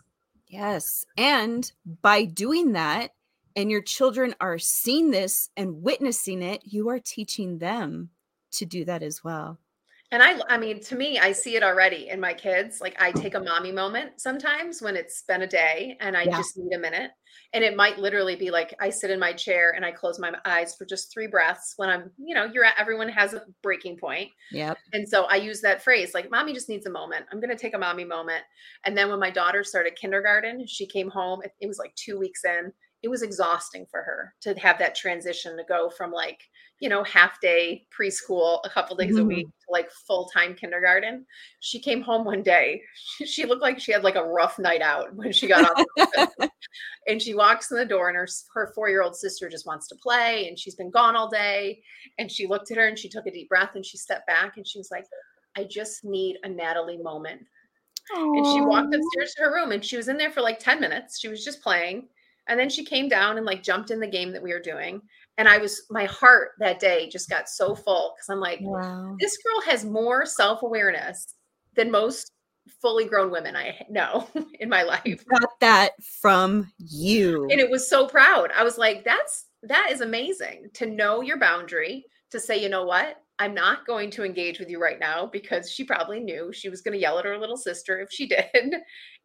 Yes. 0.47 1.05
And 1.17 1.71
by 2.01 2.25
doing 2.25 2.73
that, 2.73 3.11
and 3.55 3.71
your 3.71 3.81
children 3.81 4.35
are 4.41 4.59
seeing 4.59 5.11
this 5.11 5.49
and 5.55 5.81
witnessing 5.81 6.41
it, 6.41 6.61
you 6.65 6.89
are 6.89 6.99
teaching 6.99 7.57
them 7.57 8.09
to 8.51 8.65
do 8.65 8.83
that 8.85 9.01
as 9.01 9.23
well. 9.23 9.59
And 10.15 10.23
I, 10.23 10.39
I 10.47 10.57
mean, 10.57 10.79
to 10.83 10.95
me, 10.95 11.19
I 11.19 11.33
see 11.33 11.57
it 11.57 11.63
already 11.63 12.07
in 12.07 12.21
my 12.21 12.33
kids. 12.33 12.79
Like 12.79 12.95
I 13.01 13.11
take 13.11 13.35
a 13.35 13.39
mommy 13.41 13.73
moment 13.73 14.21
sometimes 14.21 14.81
when 14.81 14.95
it's 14.95 15.23
been 15.27 15.41
a 15.41 15.47
day 15.47 15.97
and 15.99 16.15
I 16.15 16.23
yeah. 16.23 16.37
just 16.37 16.57
need 16.57 16.73
a 16.73 16.79
minute. 16.79 17.11
And 17.51 17.65
it 17.65 17.75
might 17.75 17.99
literally 17.99 18.37
be 18.37 18.49
like 18.49 18.73
I 18.79 18.91
sit 18.91 19.11
in 19.11 19.19
my 19.19 19.33
chair 19.33 19.73
and 19.75 19.83
I 19.83 19.91
close 19.91 20.17
my 20.17 20.31
eyes 20.45 20.73
for 20.73 20.85
just 20.85 21.11
three 21.11 21.27
breaths 21.27 21.73
when 21.75 21.89
I'm, 21.89 22.11
you 22.17 22.33
know, 22.33 22.45
you're 22.45 22.63
at 22.63 22.79
everyone 22.79 23.09
has 23.09 23.33
a 23.33 23.43
breaking 23.61 23.97
point. 23.97 24.29
Yep. 24.53 24.77
And 24.93 25.05
so 25.05 25.25
I 25.25 25.35
use 25.35 25.59
that 25.63 25.83
phrase 25.83 26.13
like, 26.13 26.31
mommy 26.31 26.53
just 26.53 26.69
needs 26.69 26.85
a 26.85 26.91
moment. 26.91 27.25
I'm 27.29 27.41
going 27.41 27.49
to 27.49 27.61
take 27.61 27.75
a 27.75 27.77
mommy 27.77 28.05
moment. 28.05 28.43
And 28.85 28.97
then 28.97 29.09
when 29.09 29.19
my 29.19 29.31
daughter 29.31 29.65
started 29.65 29.97
kindergarten, 29.97 30.65
she 30.65 30.87
came 30.87 31.09
home. 31.09 31.41
It, 31.43 31.51
it 31.59 31.67
was 31.67 31.77
like 31.77 31.93
two 31.95 32.17
weeks 32.17 32.45
in 32.45 32.71
it 33.05 33.09
was 33.09 33.21
exhausting 33.21 33.85
for 33.85 34.01
her 34.01 34.33
to 34.41 34.55
have 34.55 34.79
that 34.79 34.95
transition 34.95 35.55
to 35.55 35.63
go 35.69 35.91
from 35.91 36.11
like 36.11 36.39
you 36.79 36.89
know 36.89 37.03
half 37.03 37.39
day 37.39 37.85
preschool 37.95 38.59
a 38.65 38.69
couple 38.69 38.95
days 38.95 39.11
mm-hmm. 39.11 39.19
a 39.19 39.25
week 39.25 39.45
to 39.45 39.71
like 39.71 39.91
full-time 40.07 40.55
kindergarten. 40.55 41.23
She 41.59 41.79
came 41.79 42.01
home 42.01 42.25
one 42.25 42.41
day 42.41 42.81
she, 42.95 43.25
she, 43.27 43.45
looked 43.45 43.61
like 43.61 43.79
she 43.79 43.91
had 43.91 44.03
like 44.03 44.15
a 44.15 44.23
rough 44.23 44.57
night 44.57 44.81
out 44.81 45.13
when 45.15 45.31
she 45.31 45.47
got 45.47 45.69
off 45.69 46.29
and 47.07 47.21
she 47.21 47.35
walks 47.35 47.69
in 47.69 47.77
the 47.77 47.85
door 47.85 48.09
and 48.09 48.17
her, 48.17 48.27
her 48.55 48.71
four-year-old 48.73 49.15
sister 49.15 49.49
just 49.49 49.67
wants 49.67 49.87
to 49.89 49.95
play 50.01 50.47
and 50.47 50.57
she's 50.57 50.75
been 50.75 50.89
gone 50.89 51.15
all 51.15 51.29
day. 51.29 51.83
And 52.17 52.31
she 52.31 52.47
looked 52.47 52.71
at 52.71 52.77
her 52.77 52.87
and 52.87 52.97
she 52.97 53.07
took 53.07 53.27
a 53.27 53.31
deep 53.31 53.49
breath 53.49 53.75
and 53.75 53.85
she 53.85 53.99
stepped 53.99 54.25
back 54.25 54.57
and 54.57 54.67
she 54.67 54.79
was 54.79 54.89
like 54.89 55.05
i 55.55 55.63
just 55.63 56.03
need 56.03 56.37
a 56.43 56.49
natalie 56.49 56.97
moment. 56.97 57.41
Aww. 58.15 58.37
and 58.37 58.45
she 58.47 58.61
walked 58.61 58.93
upstairs 58.93 59.33
to 59.35 59.43
her 59.43 59.53
room 59.53 59.71
and 59.71 59.85
she 59.85 59.97
was 59.97 60.07
in 60.07 60.17
there 60.17 60.31
for 60.31 60.41
like 60.41 60.59
10 60.59 60.79
minutes. 60.79 61.19
She 61.19 61.27
was 61.27 61.43
just 61.45 61.61
playing 61.61 62.07
and 62.47 62.59
then 62.59 62.69
she 62.69 62.85
came 62.85 63.07
down 63.09 63.37
and 63.37 63.45
like 63.45 63.63
jumped 63.63 63.91
in 63.91 63.99
the 63.99 64.07
game 64.07 64.31
that 64.31 64.43
we 64.43 64.53
were 64.53 64.59
doing. 64.59 65.01
And 65.37 65.49
I 65.49 65.57
was, 65.57 65.83
my 65.89 66.05
heart 66.05 66.51
that 66.59 66.79
day 66.79 67.09
just 67.09 67.29
got 67.29 67.49
so 67.49 67.75
full 67.75 68.13
because 68.15 68.29
I'm 68.29 68.39
like, 68.39 68.59
wow. 68.61 69.15
this 69.19 69.37
girl 69.37 69.61
has 69.61 69.83
more 69.83 70.25
self 70.25 70.63
awareness 70.63 71.35
than 71.75 71.91
most 71.91 72.31
fully 72.81 73.05
grown 73.05 73.31
women 73.31 73.55
I 73.55 73.85
know 73.89 74.27
in 74.59 74.69
my 74.69 74.83
life. 74.83 75.23
Got 75.27 75.59
that 75.61 75.91
from 76.21 76.71
you. 76.77 77.47
And 77.49 77.59
it 77.59 77.69
was 77.69 77.89
so 77.89 78.07
proud. 78.07 78.51
I 78.55 78.63
was 78.63 78.77
like, 78.77 79.03
that's, 79.03 79.45
that 79.63 79.89
is 79.91 80.01
amazing 80.01 80.69
to 80.75 80.85
know 80.85 81.21
your 81.21 81.37
boundary, 81.37 82.05
to 82.31 82.39
say, 82.39 82.61
you 82.61 82.69
know 82.69 82.85
what? 82.85 83.17
I'm 83.37 83.53
not 83.53 83.85
going 83.85 84.11
to 84.11 84.23
engage 84.23 84.59
with 84.59 84.69
you 84.69 84.81
right 84.81 84.99
now 84.99 85.25
because 85.25 85.69
she 85.69 85.83
probably 85.83 86.21
knew 86.21 86.53
she 86.53 86.69
was 86.69 86.81
going 86.81 86.93
to 86.93 87.01
yell 87.01 87.19
at 87.19 87.25
her 87.25 87.37
little 87.37 87.57
sister 87.57 87.99
if 87.99 88.09
she 88.11 88.27
did. 88.27 88.75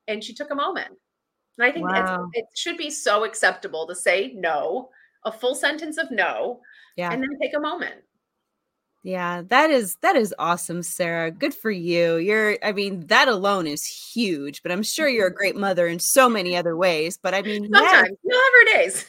And 0.08 0.24
she 0.24 0.34
took 0.34 0.50
a 0.50 0.56
moment. 0.56 0.96
And 1.60 1.68
I 1.68 1.72
think 1.72 1.86
wow. 1.86 2.30
it 2.32 2.46
should 2.54 2.78
be 2.78 2.90
so 2.90 3.24
acceptable 3.24 3.86
to 3.86 3.94
say 3.94 4.32
no, 4.34 4.88
a 5.24 5.32
full 5.32 5.54
sentence 5.54 5.98
of 5.98 6.10
no, 6.10 6.60
yeah. 6.96 7.12
and 7.12 7.22
then 7.22 7.28
take 7.38 7.54
a 7.54 7.60
moment. 7.60 7.96
Yeah, 9.02 9.42
that 9.48 9.70
is 9.70 9.96
that 10.02 10.16
is 10.16 10.34
awesome, 10.38 10.82
Sarah. 10.82 11.30
Good 11.30 11.54
for 11.54 11.70
you. 11.70 12.16
You're 12.16 12.58
I 12.62 12.72
mean, 12.72 13.06
that 13.08 13.28
alone 13.28 13.66
is 13.66 13.84
huge, 13.84 14.62
but 14.62 14.72
I'm 14.72 14.82
sure 14.82 15.08
you're 15.08 15.26
a 15.26 15.34
great 15.34 15.56
mother 15.66 15.86
in 15.86 15.98
so 15.98 16.28
many 16.28 16.56
other 16.56 16.76
ways. 16.76 17.18
But 17.22 17.34
I 17.34 17.42
mean, 17.42 17.70
sometimes 17.72 18.10
yeah, 18.24 18.30
you 18.32 18.40
days. 18.74 19.06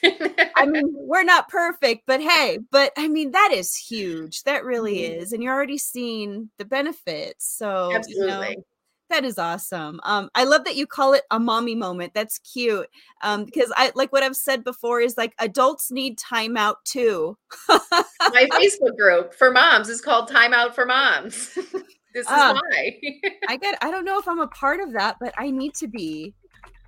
I 0.55 0.65
mean, 0.65 0.83
we're 0.93 1.23
not 1.23 1.49
perfect, 1.49 2.03
but 2.05 2.21
hey, 2.21 2.59
but 2.71 2.91
I 2.97 3.07
mean, 3.07 3.31
that 3.31 3.51
is 3.53 3.75
huge. 3.75 4.43
That 4.43 4.63
really 4.65 4.99
mm-hmm. 4.99 5.21
is. 5.21 5.33
And 5.33 5.41
you're 5.41 5.53
already 5.53 5.77
seeing 5.77 6.49
the 6.57 6.65
benefits. 6.65 7.57
So 7.57 7.93
absolutely. 7.93 8.49
You 8.49 8.55
know, 8.57 8.63
that 9.11 9.23
is 9.23 9.37
awesome. 9.37 9.99
Um, 10.03 10.29
I 10.33 10.45
love 10.45 10.63
that 10.65 10.75
you 10.75 10.87
call 10.87 11.13
it 11.13 11.23
a 11.29 11.39
mommy 11.39 11.75
moment. 11.75 12.13
That's 12.13 12.39
cute. 12.39 12.87
Um, 13.21 13.45
because 13.45 13.71
I 13.75 13.91
like 13.95 14.11
what 14.11 14.23
I've 14.23 14.35
said 14.35 14.63
before 14.63 15.01
is 15.01 15.17
like 15.17 15.33
adults 15.39 15.91
need 15.91 16.17
timeout 16.17 16.75
too. 16.83 17.37
My 17.69 18.47
Facebook 18.53 18.97
group 18.97 19.33
for 19.33 19.51
moms 19.51 19.89
is 19.89 20.01
called 20.01 20.29
Timeout 20.29 20.73
for 20.73 20.85
Moms. 20.85 21.53
this 22.13 22.25
is 22.25 22.27
uh, 22.27 22.57
why. 22.59 22.97
I 23.47 23.57
get. 23.57 23.77
I 23.81 23.91
don't 23.91 24.05
know 24.05 24.17
if 24.17 24.27
I'm 24.27 24.39
a 24.39 24.47
part 24.47 24.79
of 24.79 24.93
that, 24.93 25.17
but 25.19 25.33
I 25.37 25.51
need 25.51 25.75
to 25.75 25.87
be. 25.87 26.33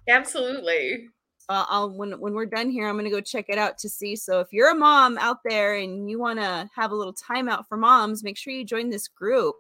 Absolutely. 0.08 1.08
Uh, 1.50 1.66
I'll 1.68 1.92
when 1.92 2.20
when 2.20 2.34
we're 2.34 2.46
done 2.46 2.70
here, 2.70 2.88
I'm 2.88 2.96
gonna 2.96 3.10
go 3.10 3.22
check 3.22 3.46
it 3.50 3.58
out 3.58 3.78
to 3.80 3.90
see. 3.90 4.16
So 4.16 4.40
if 4.40 4.48
you're 4.52 4.72
a 4.72 4.76
mom 4.76 5.18
out 5.20 5.40
there 5.44 5.76
and 5.76 6.10
you 6.10 6.20
want 6.20 6.40
to 6.40 6.70
have 6.74 6.92
a 6.92 6.96
little 6.96 7.14
timeout 7.14 7.68
for 7.68 7.78
moms, 7.78 8.24
make 8.24 8.38
sure 8.38 8.54
you 8.54 8.64
join 8.64 8.90
this 8.90 9.08
group. 9.08 9.56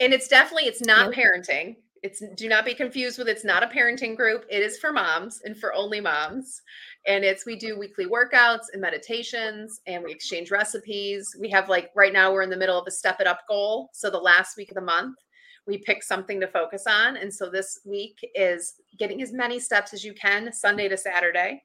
And 0.00 0.12
it's 0.12 0.28
definitely 0.28 0.66
it's 0.66 0.80
not 0.80 1.12
parenting 1.12 1.76
it's 2.02 2.22
do 2.36 2.48
not 2.48 2.64
be 2.64 2.74
confused 2.74 3.18
with 3.18 3.28
it's 3.28 3.44
not 3.44 3.62
a 3.62 3.66
parenting 3.66 4.16
group. 4.16 4.44
It 4.50 4.62
is 4.62 4.78
for 4.78 4.92
moms 4.92 5.40
and 5.44 5.56
for 5.56 5.74
only 5.74 6.00
moms. 6.00 6.62
And 7.06 7.24
it's 7.24 7.44
we 7.44 7.56
do 7.56 7.78
weekly 7.78 8.06
workouts 8.06 8.66
and 8.72 8.80
meditations 8.80 9.80
and 9.86 10.02
we 10.02 10.12
exchange 10.12 10.50
recipes. 10.50 11.36
We 11.38 11.50
have 11.50 11.68
like 11.68 11.90
right 11.94 12.12
now 12.12 12.32
we're 12.32 12.42
in 12.42 12.50
the 12.50 12.56
middle 12.56 12.78
of 12.78 12.86
a 12.86 12.90
step 12.90 13.20
it 13.20 13.26
up 13.26 13.40
goal. 13.48 13.90
So 13.92 14.10
the 14.10 14.18
last 14.18 14.56
week 14.56 14.70
of 14.70 14.76
the 14.76 14.80
month, 14.80 15.16
we 15.66 15.78
pick 15.78 16.02
something 16.02 16.40
to 16.40 16.48
focus 16.48 16.84
on. 16.88 17.18
And 17.18 17.32
so 17.32 17.50
this 17.50 17.80
week 17.84 18.18
is 18.34 18.74
getting 18.98 19.20
as 19.22 19.32
many 19.32 19.60
steps 19.60 19.92
as 19.92 20.02
you 20.02 20.14
can 20.14 20.52
Sunday 20.52 20.88
to 20.88 20.96
Saturday. 20.96 21.62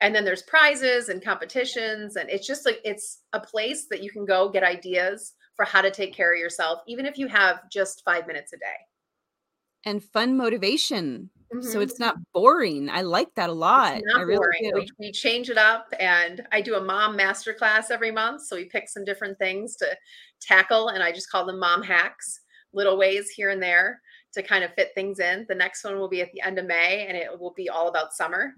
And 0.00 0.14
then 0.14 0.24
there's 0.24 0.42
prizes 0.42 1.10
and 1.10 1.24
competitions 1.24 2.16
and 2.16 2.30
it's 2.30 2.46
just 2.46 2.64
like 2.64 2.80
it's 2.84 3.22
a 3.34 3.40
place 3.40 3.86
that 3.90 4.02
you 4.02 4.10
can 4.10 4.24
go 4.24 4.48
get 4.48 4.62
ideas 4.62 5.34
for 5.54 5.64
how 5.64 5.80
to 5.80 5.90
take 5.90 6.14
care 6.14 6.34
of 6.34 6.38
yourself 6.38 6.80
even 6.86 7.06
if 7.06 7.16
you 7.16 7.28
have 7.28 7.60
just 7.70 8.02
5 8.04 8.26
minutes 8.26 8.52
a 8.52 8.58
day 8.58 8.76
and 9.86 10.02
fun 10.02 10.36
motivation. 10.36 11.30
Mm-hmm. 11.54 11.66
So 11.66 11.80
it's 11.80 12.00
not 12.00 12.16
boring. 12.34 12.90
I 12.90 13.02
like 13.02 13.32
that 13.36 13.48
a 13.48 13.52
lot. 13.54 14.02
I 14.14 14.20
really 14.20 14.36
boring. 14.36 14.62
do. 14.62 14.72
We, 14.74 14.88
we, 14.98 15.12
change 15.12 15.48
it 15.48 15.56
up 15.56 15.86
and 16.00 16.44
I 16.50 16.60
do 16.60 16.74
a 16.74 16.84
mom 16.84 17.16
masterclass 17.16 17.90
every 17.90 18.10
month. 18.10 18.42
So 18.42 18.56
we 18.56 18.64
pick 18.64 18.88
some 18.88 19.04
different 19.04 19.38
things 19.38 19.76
to 19.76 19.96
tackle 20.40 20.88
and 20.88 21.02
I 21.02 21.12
just 21.12 21.30
call 21.30 21.46
them 21.46 21.60
mom 21.60 21.82
hacks, 21.82 22.40
little 22.72 22.98
ways 22.98 23.30
here 23.30 23.50
and 23.50 23.62
there 23.62 24.00
to 24.34 24.42
kind 24.42 24.64
of 24.64 24.74
fit 24.74 24.90
things 24.94 25.20
in. 25.20 25.46
The 25.48 25.54
next 25.54 25.84
one 25.84 25.98
will 25.98 26.08
be 26.08 26.20
at 26.20 26.32
the 26.32 26.42
end 26.42 26.58
of 26.58 26.66
May 26.66 27.06
and 27.06 27.16
it 27.16 27.28
will 27.38 27.54
be 27.56 27.68
all 27.68 27.88
about 27.88 28.12
summer. 28.12 28.54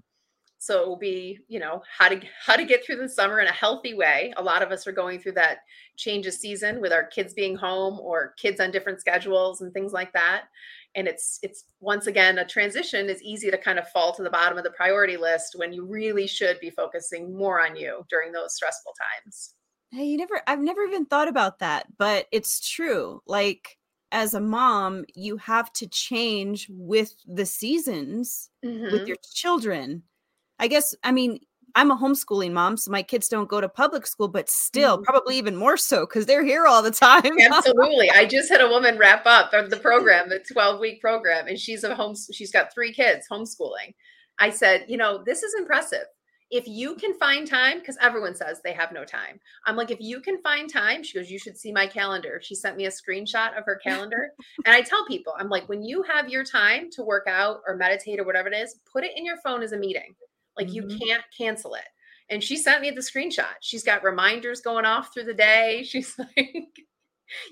So 0.60 0.82
it 0.82 0.88
will 0.88 0.98
be, 0.98 1.38
you 1.46 1.60
know, 1.60 1.82
how 1.96 2.08
to 2.08 2.20
how 2.44 2.56
to 2.56 2.64
get 2.64 2.84
through 2.84 2.96
the 2.96 3.08
summer 3.08 3.38
in 3.38 3.46
a 3.46 3.52
healthy 3.52 3.94
way. 3.94 4.32
A 4.38 4.42
lot 4.42 4.62
of 4.62 4.72
us 4.72 4.88
are 4.88 4.92
going 4.92 5.20
through 5.20 5.32
that 5.32 5.58
change 5.96 6.26
of 6.26 6.34
season 6.34 6.80
with 6.80 6.92
our 6.92 7.04
kids 7.04 7.32
being 7.32 7.54
home 7.54 8.00
or 8.00 8.34
kids 8.38 8.60
on 8.60 8.72
different 8.72 8.98
schedules 8.98 9.60
and 9.60 9.72
things 9.72 9.92
like 9.92 10.12
that 10.14 10.46
and 10.98 11.06
it's 11.06 11.38
it's 11.42 11.64
once 11.80 12.08
again 12.08 12.38
a 12.38 12.44
transition 12.44 13.08
is 13.08 13.22
easy 13.22 13.50
to 13.50 13.56
kind 13.56 13.78
of 13.78 13.88
fall 13.88 14.12
to 14.12 14.22
the 14.22 14.30
bottom 14.30 14.58
of 14.58 14.64
the 14.64 14.70
priority 14.70 15.16
list 15.16 15.54
when 15.56 15.72
you 15.72 15.84
really 15.84 16.26
should 16.26 16.58
be 16.58 16.70
focusing 16.70 17.36
more 17.36 17.64
on 17.64 17.76
you 17.76 18.04
during 18.10 18.32
those 18.32 18.54
stressful 18.54 18.92
times. 19.24 19.54
Hey 19.92 20.04
you 20.04 20.18
never 20.18 20.42
i've 20.46 20.60
never 20.60 20.82
even 20.82 21.06
thought 21.06 21.28
about 21.28 21.60
that 21.60 21.86
but 21.96 22.26
it's 22.32 22.68
true. 22.68 23.22
Like 23.26 23.78
as 24.10 24.34
a 24.34 24.40
mom 24.40 25.04
you 25.14 25.36
have 25.36 25.72
to 25.74 25.86
change 25.86 26.66
with 26.70 27.14
the 27.26 27.46
seasons 27.46 28.50
mm-hmm. 28.64 28.92
with 28.92 29.06
your 29.06 29.16
children. 29.32 30.02
I 30.60 30.66
guess, 30.66 30.92
I 31.04 31.12
mean, 31.12 31.38
I'm 31.78 31.92
a 31.92 31.96
homeschooling 31.96 32.50
mom, 32.50 32.76
so 32.76 32.90
my 32.90 33.04
kids 33.04 33.28
don't 33.28 33.48
go 33.48 33.60
to 33.60 33.68
public 33.68 34.04
school, 34.04 34.26
but 34.26 34.50
still, 34.50 34.96
mm-hmm. 34.96 35.04
probably 35.04 35.38
even 35.38 35.54
more 35.54 35.76
so 35.76 36.06
because 36.06 36.26
they're 36.26 36.44
here 36.44 36.66
all 36.66 36.82
the 36.82 36.90
time. 36.90 37.22
Absolutely. 37.40 38.10
I 38.10 38.24
just 38.24 38.50
had 38.50 38.60
a 38.60 38.68
woman 38.68 38.98
wrap 38.98 39.24
up 39.26 39.52
the 39.52 39.76
program, 39.76 40.28
the 40.28 40.40
12 40.52 40.80
week 40.80 41.00
program, 41.00 41.46
and 41.46 41.56
she's 41.56 41.84
a 41.84 41.94
home, 41.94 42.16
she's 42.32 42.50
got 42.50 42.74
three 42.74 42.92
kids 42.92 43.28
homeschooling. 43.30 43.94
I 44.40 44.50
said, 44.50 44.86
you 44.88 44.96
know, 44.96 45.22
this 45.24 45.44
is 45.44 45.54
impressive. 45.54 46.06
If 46.50 46.66
you 46.66 46.96
can 46.96 47.14
find 47.14 47.46
time, 47.46 47.78
because 47.78 47.96
everyone 48.00 48.34
says 48.34 48.60
they 48.64 48.72
have 48.72 48.90
no 48.90 49.04
time. 49.04 49.38
I'm 49.64 49.76
like, 49.76 49.92
if 49.92 50.00
you 50.00 50.20
can 50.20 50.42
find 50.42 50.68
time, 50.68 51.04
she 51.04 51.16
goes, 51.16 51.30
you 51.30 51.38
should 51.38 51.56
see 51.56 51.70
my 51.70 51.86
calendar. 51.86 52.40
She 52.42 52.56
sent 52.56 52.76
me 52.76 52.86
a 52.86 52.90
screenshot 52.90 53.56
of 53.56 53.64
her 53.66 53.76
calendar. 53.84 54.30
and 54.66 54.74
I 54.74 54.80
tell 54.80 55.06
people, 55.06 55.32
I'm 55.38 55.48
like, 55.48 55.68
when 55.68 55.84
you 55.84 56.02
have 56.02 56.28
your 56.28 56.42
time 56.42 56.90
to 56.94 57.04
work 57.04 57.28
out 57.28 57.60
or 57.68 57.76
meditate 57.76 58.18
or 58.18 58.24
whatever 58.24 58.48
it 58.48 58.56
is, 58.56 58.80
put 58.92 59.04
it 59.04 59.12
in 59.14 59.24
your 59.24 59.36
phone 59.44 59.62
as 59.62 59.70
a 59.70 59.78
meeting 59.78 60.16
like 60.58 60.68
mm-hmm. 60.68 60.90
you 60.90 60.98
can't 60.98 61.24
cancel 61.36 61.74
it. 61.74 61.84
And 62.30 62.44
she 62.44 62.56
sent 62.56 62.82
me 62.82 62.90
the 62.90 63.00
screenshot. 63.00 63.54
She's 63.60 63.84
got 63.84 64.04
reminders 64.04 64.60
going 64.60 64.84
off 64.84 65.14
through 65.14 65.24
the 65.24 65.34
day. 65.34 65.82
She's 65.88 66.14
like, 66.18 66.84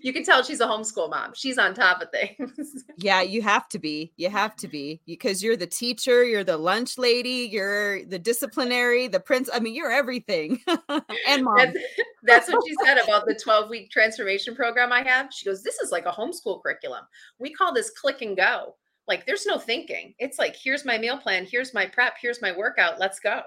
you 0.02 0.12
can 0.12 0.24
tell 0.24 0.42
she's 0.42 0.60
a 0.60 0.66
homeschool 0.66 1.10
mom. 1.10 1.32
She's 1.34 1.58
on 1.58 1.74
top 1.74 2.00
of 2.00 2.08
things. 2.10 2.84
yeah, 2.98 3.20
you 3.20 3.42
have 3.42 3.68
to 3.70 3.78
be. 3.78 4.12
You 4.16 4.30
have 4.30 4.56
to 4.56 4.68
be 4.68 5.00
because 5.06 5.42
you're 5.42 5.56
the 5.56 5.66
teacher, 5.66 6.24
you're 6.24 6.44
the 6.44 6.56
lunch 6.56 6.98
lady, 6.98 7.48
you're 7.50 8.04
the 8.06 8.18
disciplinary, 8.18 9.08
the 9.08 9.20
prince. 9.20 9.50
I 9.52 9.60
mean, 9.60 9.74
you're 9.74 9.92
everything. 9.92 10.60
and 11.28 11.44
mom. 11.44 11.56
That's, 11.56 11.78
that's, 12.22 12.52
what 12.52 12.62
she 12.66 12.74
said 12.84 12.98
about 12.98 13.26
the 13.26 13.34
12 13.34 13.68
week 13.68 13.90
transformation 13.90 14.54
program 14.54 14.92
I 14.92 15.02
have. 15.02 15.28
She 15.32 15.44
goes, 15.44 15.62
This 15.62 15.78
is 15.78 15.92
like 15.92 16.06
a 16.06 16.12
homeschool 16.12 16.62
curriculum. 16.62 17.04
We 17.38 17.52
call 17.52 17.72
this 17.74 17.90
click 17.90 18.22
and 18.22 18.36
go. 18.36 18.76
Like 19.08 19.26
there's 19.26 19.46
no 19.46 19.58
thinking. 19.58 20.14
It's 20.18 20.38
like, 20.38 20.56
here's 20.56 20.84
my 20.84 20.98
meal 20.98 21.18
plan, 21.18 21.46
here's 21.46 21.74
my 21.74 21.86
prep, 21.86 22.14
here's 22.20 22.42
my 22.42 22.56
workout, 22.56 22.98
let's 22.98 23.20
go. 23.20 23.40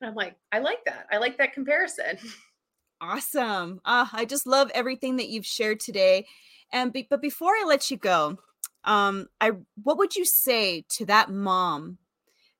And 0.00 0.08
I'm 0.08 0.14
like, 0.14 0.36
I 0.50 0.58
like 0.58 0.84
that. 0.86 1.06
I 1.12 1.18
like 1.18 1.38
that 1.38 1.52
comparison. 1.52 2.18
Awesome. 3.00 3.80
Uh, 3.84 4.06
I 4.12 4.24
just 4.24 4.46
love 4.46 4.70
everything 4.74 5.16
that 5.16 5.28
you've 5.28 5.46
shared 5.46 5.80
today. 5.80 6.26
And 6.72 6.92
be, 6.92 7.06
but 7.08 7.20
before 7.20 7.50
I 7.52 7.64
let 7.66 7.90
you 7.90 7.96
go, 7.96 8.38
um, 8.84 9.26
I 9.40 9.52
what 9.82 9.98
would 9.98 10.16
you 10.16 10.24
say 10.24 10.84
to 10.90 11.06
that 11.06 11.30
mom 11.30 11.98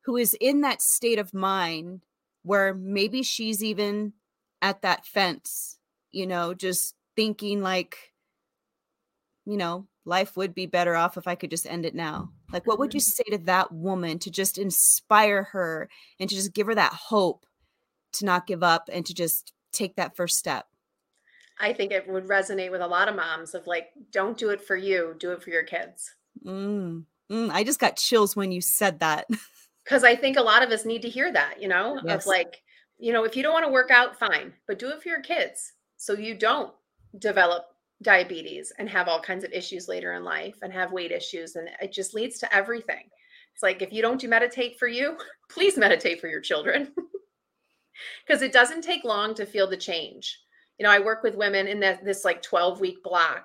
who 0.04 0.16
is 0.16 0.36
in 0.40 0.60
that 0.60 0.82
state 0.82 1.18
of 1.18 1.32
mind 1.32 2.02
where 2.42 2.74
maybe 2.74 3.22
she's 3.22 3.62
even 3.62 4.12
at 4.60 4.82
that 4.82 5.06
fence, 5.06 5.78
you 6.10 6.26
know, 6.26 6.54
just 6.54 6.94
thinking 7.16 7.62
like, 7.62 8.12
you 9.44 9.56
know, 9.56 9.86
life 10.04 10.36
would 10.36 10.54
be 10.54 10.66
better 10.66 10.94
off 10.94 11.16
if 11.16 11.26
I 11.26 11.34
could 11.34 11.50
just 11.50 11.66
end 11.66 11.86
it 11.86 11.94
now. 11.94 12.30
Like, 12.52 12.66
what 12.66 12.78
would 12.78 12.94
you 12.94 13.00
mm-hmm. 13.00 13.30
say 13.30 13.36
to 13.36 13.44
that 13.44 13.72
woman 13.72 14.18
to 14.20 14.30
just 14.30 14.58
inspire 14.58 15.44
her 15.44 15.88
and 16.20 16.28
to 16.28 16.34
just 16.34 16.52
give 16.52 16.66
her 16.66 16.74
that 16.74 16.92
hope 16.92 17.46
to 18.14 18.24
not 18.24 18.46
give 18.46 18.62
up 18.62 18.88
and 18.92 19.06
to 19.06 19.14
just 19.14 19.52
take 19.72 19.96
that 19.96 20.16
first 20.16 20.38
step? 20.38 20.66
I 21.58 21.72
think 21.72 21.92
it 21.92 22.08
would 22.08 22.26
resonate 22.26 22.70
with 22.70 22.80
a 22.80 22.86
lot 22.86 23.08
of 23.08 23.16
moms 23.16 23.54
of 23.54 23.66
like, 23.66 23.90
don't 24.10 24.36
do 24.36 24.50
it 24.50 24.60
for 24.60 24.76
you, 24.76 25.14
do 25.18 25.32
it 25.32 25.42
for 25.42 25.50
your 25.50 25.62
kids. 25.62 26.14
Mm, 26.44 27.04
mm, 27.30 27.50
I 27.50 27.64
just 27.64 27.78
got 27.78 27.96
chills 27.96 28.34
when 28.36 28.52
you 28.52 28.60
said 28.60 29.00
that. 29.00 29.26
Because 29.84 30.04
I 30.04 30.14
think 30.14 30.36
a 30.36 30.42
lot 30.42 30.62
of 30.62 30.70
us 30.70 30.84
need 30.84 31.02
to 31.02 31.08
hear 31.08 31.32
that, 31.32 31.60
you 31.60 31.66
know, 31.66 31.98
yes. 32.04 32.22
of 32.22 32.26
like, 32.28 32.62
you 33.00 33.12
know, 33.12 33.24
if 33.24 33.34
you 33.34 33.42
don't 33.42 33.52
want 33.52 33.66
to 33.66 33.72
work 33.72 33.90
out, 33.90 34.16
fine, 34.16 34.52
but 34.68 34.78
do 34.78 34.90
it 34.90 35.02
for 35.02 35.08
your 35.08 35.20
kids 35.20 35.72
so 35.96 36.12
you 36.12 36.36
don't 36.36 36.72
develop 37.18 37.71
diabetes 38.02 38.72
and 38.78 38.88
have 38.88 39.08
all 39.08 39.20
kinds 39.20 39.44
of 39.44 39.52
issues 39.52 39.88
later 39.88 40.14
in 40.14 40.24
life 40.24 40.56
and 40.62 40.72
have 40.72 40.92
weight 40.92 41.12
issues 41.12 41.56
and 41.56 41.68
it 41.80 41.92
just 41.92 42.14
leads 42.14 42.38
to 42.38 42.54
everything. 42.54 43.08
It's 43.54 43.62
like 43.62 43.82
if 43.82 43.92
you 43.92 44.02
don't 44.02 44.20
do 44.20 44.28
meditate 44.28 44.78
for 44.78 44.88
you 44.88 45.16
please 45.50 45.76
meditate 45.76 46.20
for 46.20 46.28
your 46.28 46.40
children. 46.40 46.92
Because 48.26 48.42
it 48.42 48.52
doesn't 48.52 48.82
take 48.82 49.04
long 49.04 49.32
to 49.34 49.46
feel 49.46 49.68
the 49.68 49.76
change. 49.76 50.40
You 50.78 50.84
know 50.84 50.90
i 50.90 50.98
work 50.98 51.22
with 51.22 51.36
women 51.36 51.68
in 51.68 51.78
that 51.80 52.04
this 52.04 52.24
like 52.24 52.42
12 52.42 52.80
week 52.80 53.02
block 53.04 53.44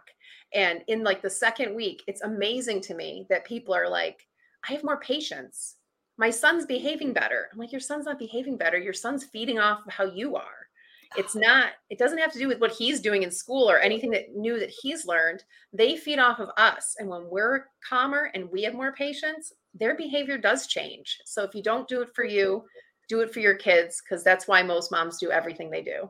and 0.54 0.82
in 0.88 1.04
like 1.04 1.22
the 1.22 1.30
second 1.30 1.76
week 1.76 2.02
it's 2.08 2.22
amazing 2.22 2.82
to 2.82 2.96
me 2.96 3.28
that 3.30 3.46
people 3.46 3.76
are 3.76 3.90
like 3.90 4.26
i 4.68 4.74
have 4.74 4.84
more 4.84 5.00
patience. 5.00 5.76
My 6.18 6.32
son's 6.32 6.66
behaving 6.66 7.14
better. 7.14 7.50
I'm 7.52 7.60
like 7.60 7.72
your 7.72 7.82
son's 7.82 8.06
not 8.06 8.18
behaving 8.18 8.58
better. 8.58 8.80
Your 8.80 8.94
son's 8.94 9.26
feeding 9.26 9.60
off 9.60 9.86
of 9.86 9.94
how 9.94 10.06
you 10.06 10.36
are 10.36 10.67
it's 11.16 11.36
not 11.36 11.70
it 11.90 11.98
doesn't 11.98 12.18
have 12.18 12.32
to 12.34 12.40
do 12.40 12.48
with 12.48 12.60
what 12.60 12.72
he's 12.72 13.00
doing 13.00 13.24
in 13.24 13.32
school 13.32 13.70
or 13.70 13.80
anything 13.80 14.12
that 14.12 14.36
new 14.36 14.60
that 14.60 14.70
he's 14.70 15.06
learned. 15.06 15.44
They 15.74 15.96
feed 15.96 16.20
off 16.20 16.40
of 16.40 16.50
us 16.58 16.96
and 17.00 17.08
when 17.08 17.30
we're 17.30 17.66
calmer 17.88 18.32
and 18.34 18.50
we 18.52 18.64
have 18.64 18.74
more 18.74 18.94
patience 18.94 19.54
their 19.74 19.96
behavior 19.96 20.38
does 20.38 20.68
change. 20.68 21.20
So 21.26 21.44
if 21.44 21.54
you 21.54 21.62
don't 21.62 21.88
do 21.88 22.02
it 22.02 22.10
for 22.16 22.24
you 22.24 22.64
do 23.08 23.22
it 23.22 23.34
for 23.34 23.40
your 23.40 23.56
kids 23.56 24.02
because 24.02 24.24
that's 24.24 24.48
why 24.48 24.64
most 24.64 24.92
moms 24.92 25.18
do 25.18 25.32
everything 25.32 25.70
they 25.70 25.82
do. 25.82 26.10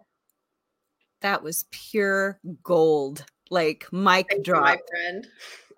That 1.22 1.44
was 1.44 1.66
pure 1.72 2.40
gold 2.64 3.26
like 3.50 3.88
mic 3.92 4.28
Thank 4.30 4.46
drop 4.46 4.62
you, 4.62 4.64
my 4.64 4.78
friend. 4.90 5.28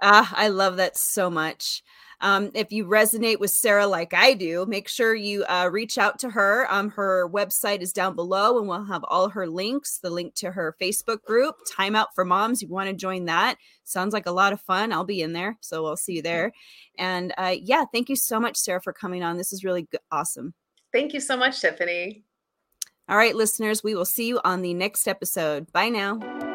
Ah 0.01 0.33
i 0.35 0.47
love 0.47 0.77
that 0.77 0.97
so 0.97 1.29
much 1.29 1.83
um, 2.21 2.51
if 2.53 2.71
you 2.71 2.85
resonate 2.85 3.39
with 3.39 3.51
Sarah 3.51 3.87
like 3.87 4.13
I 4.13 4.33
do, 4.33 4.65
make 4.67 4.87
sure 4.87 5.15
you 5.15 5.45
uh, 5.45 5.69
reach 5.71 5.97
out 5.97 6.19
to 6.19 6.29
her. 6.29 6.67
Um, 6.69 6.89
her 6.89 7.29
website 7.29 7.81
is 7.81 7.93
down 7.93 8.15
below, 8.15 8.59
and 8.59 8.67
we'll 8.67 8.83
have 8.83 9.05
all 9.07 9.29
her 9.29 9.47
links. 9.47 9.99
The 9.99 10.09
link 10.09 10.35
to 10.35 10.51
her 10.51 10.75
Facebook 10.81 11.23
group, 11.23 11.55
Time 11.69 11.95
Out 11.95 12.13
for 12.15 12.25
Moms. 12.25 12.61
You 12.61 12.67
want 12.67 12.89
to 12.89 12.95
join 12.95 13.25
that? 13.25 13.57
Sounds 13.85 14.13
like 14.13 14.25
a 14.25 14.31
lot 14.31 14.53
of 14.53 14.61
fun. 14.61 14.91
I'll 14.91 15.05
be 15.05 15.21
in 15.21 15.33
there, 15.33 15.57
so 15.61 15.81
we'll 15.81 15.97
see 15.97 16.13
you 16.13 16.21
there. 16.21 16.51
And 16.97 17.33
uh, 17.37 17.55
yeah, 17.61 17.85
thank 17.93 18.09
you 18.09 18.15
so 18.15 18.39
much, 18.39 18.57
Sarah, 18.57 18.81
for 18.81 18.93
coming 18.93 19.23
on. 19.23 19.37
This 19.37 19.53
is 19.53 19.63
really 19.63 19.83
good, 19.83 20.01
awesome. 20.11 20.53
Thank 20.91 21.13
you 21.13 21.21
so 21.21 21.37
much, 21.37 21.61
Tiffani. 21.61 22.23
All 23.07 23.17
right, 23.17 23.35
listeners, 23.35 23.83
we 23.83 23.95
will 23.95 24.05
see 24.05 24.27
you 24.27 24.39
on 24.43 24.61
the 24.61 24.73
next 24.73 25.07
episode. 25.07 25.71
Bye 25.71 25.89
now. 25.89 26.48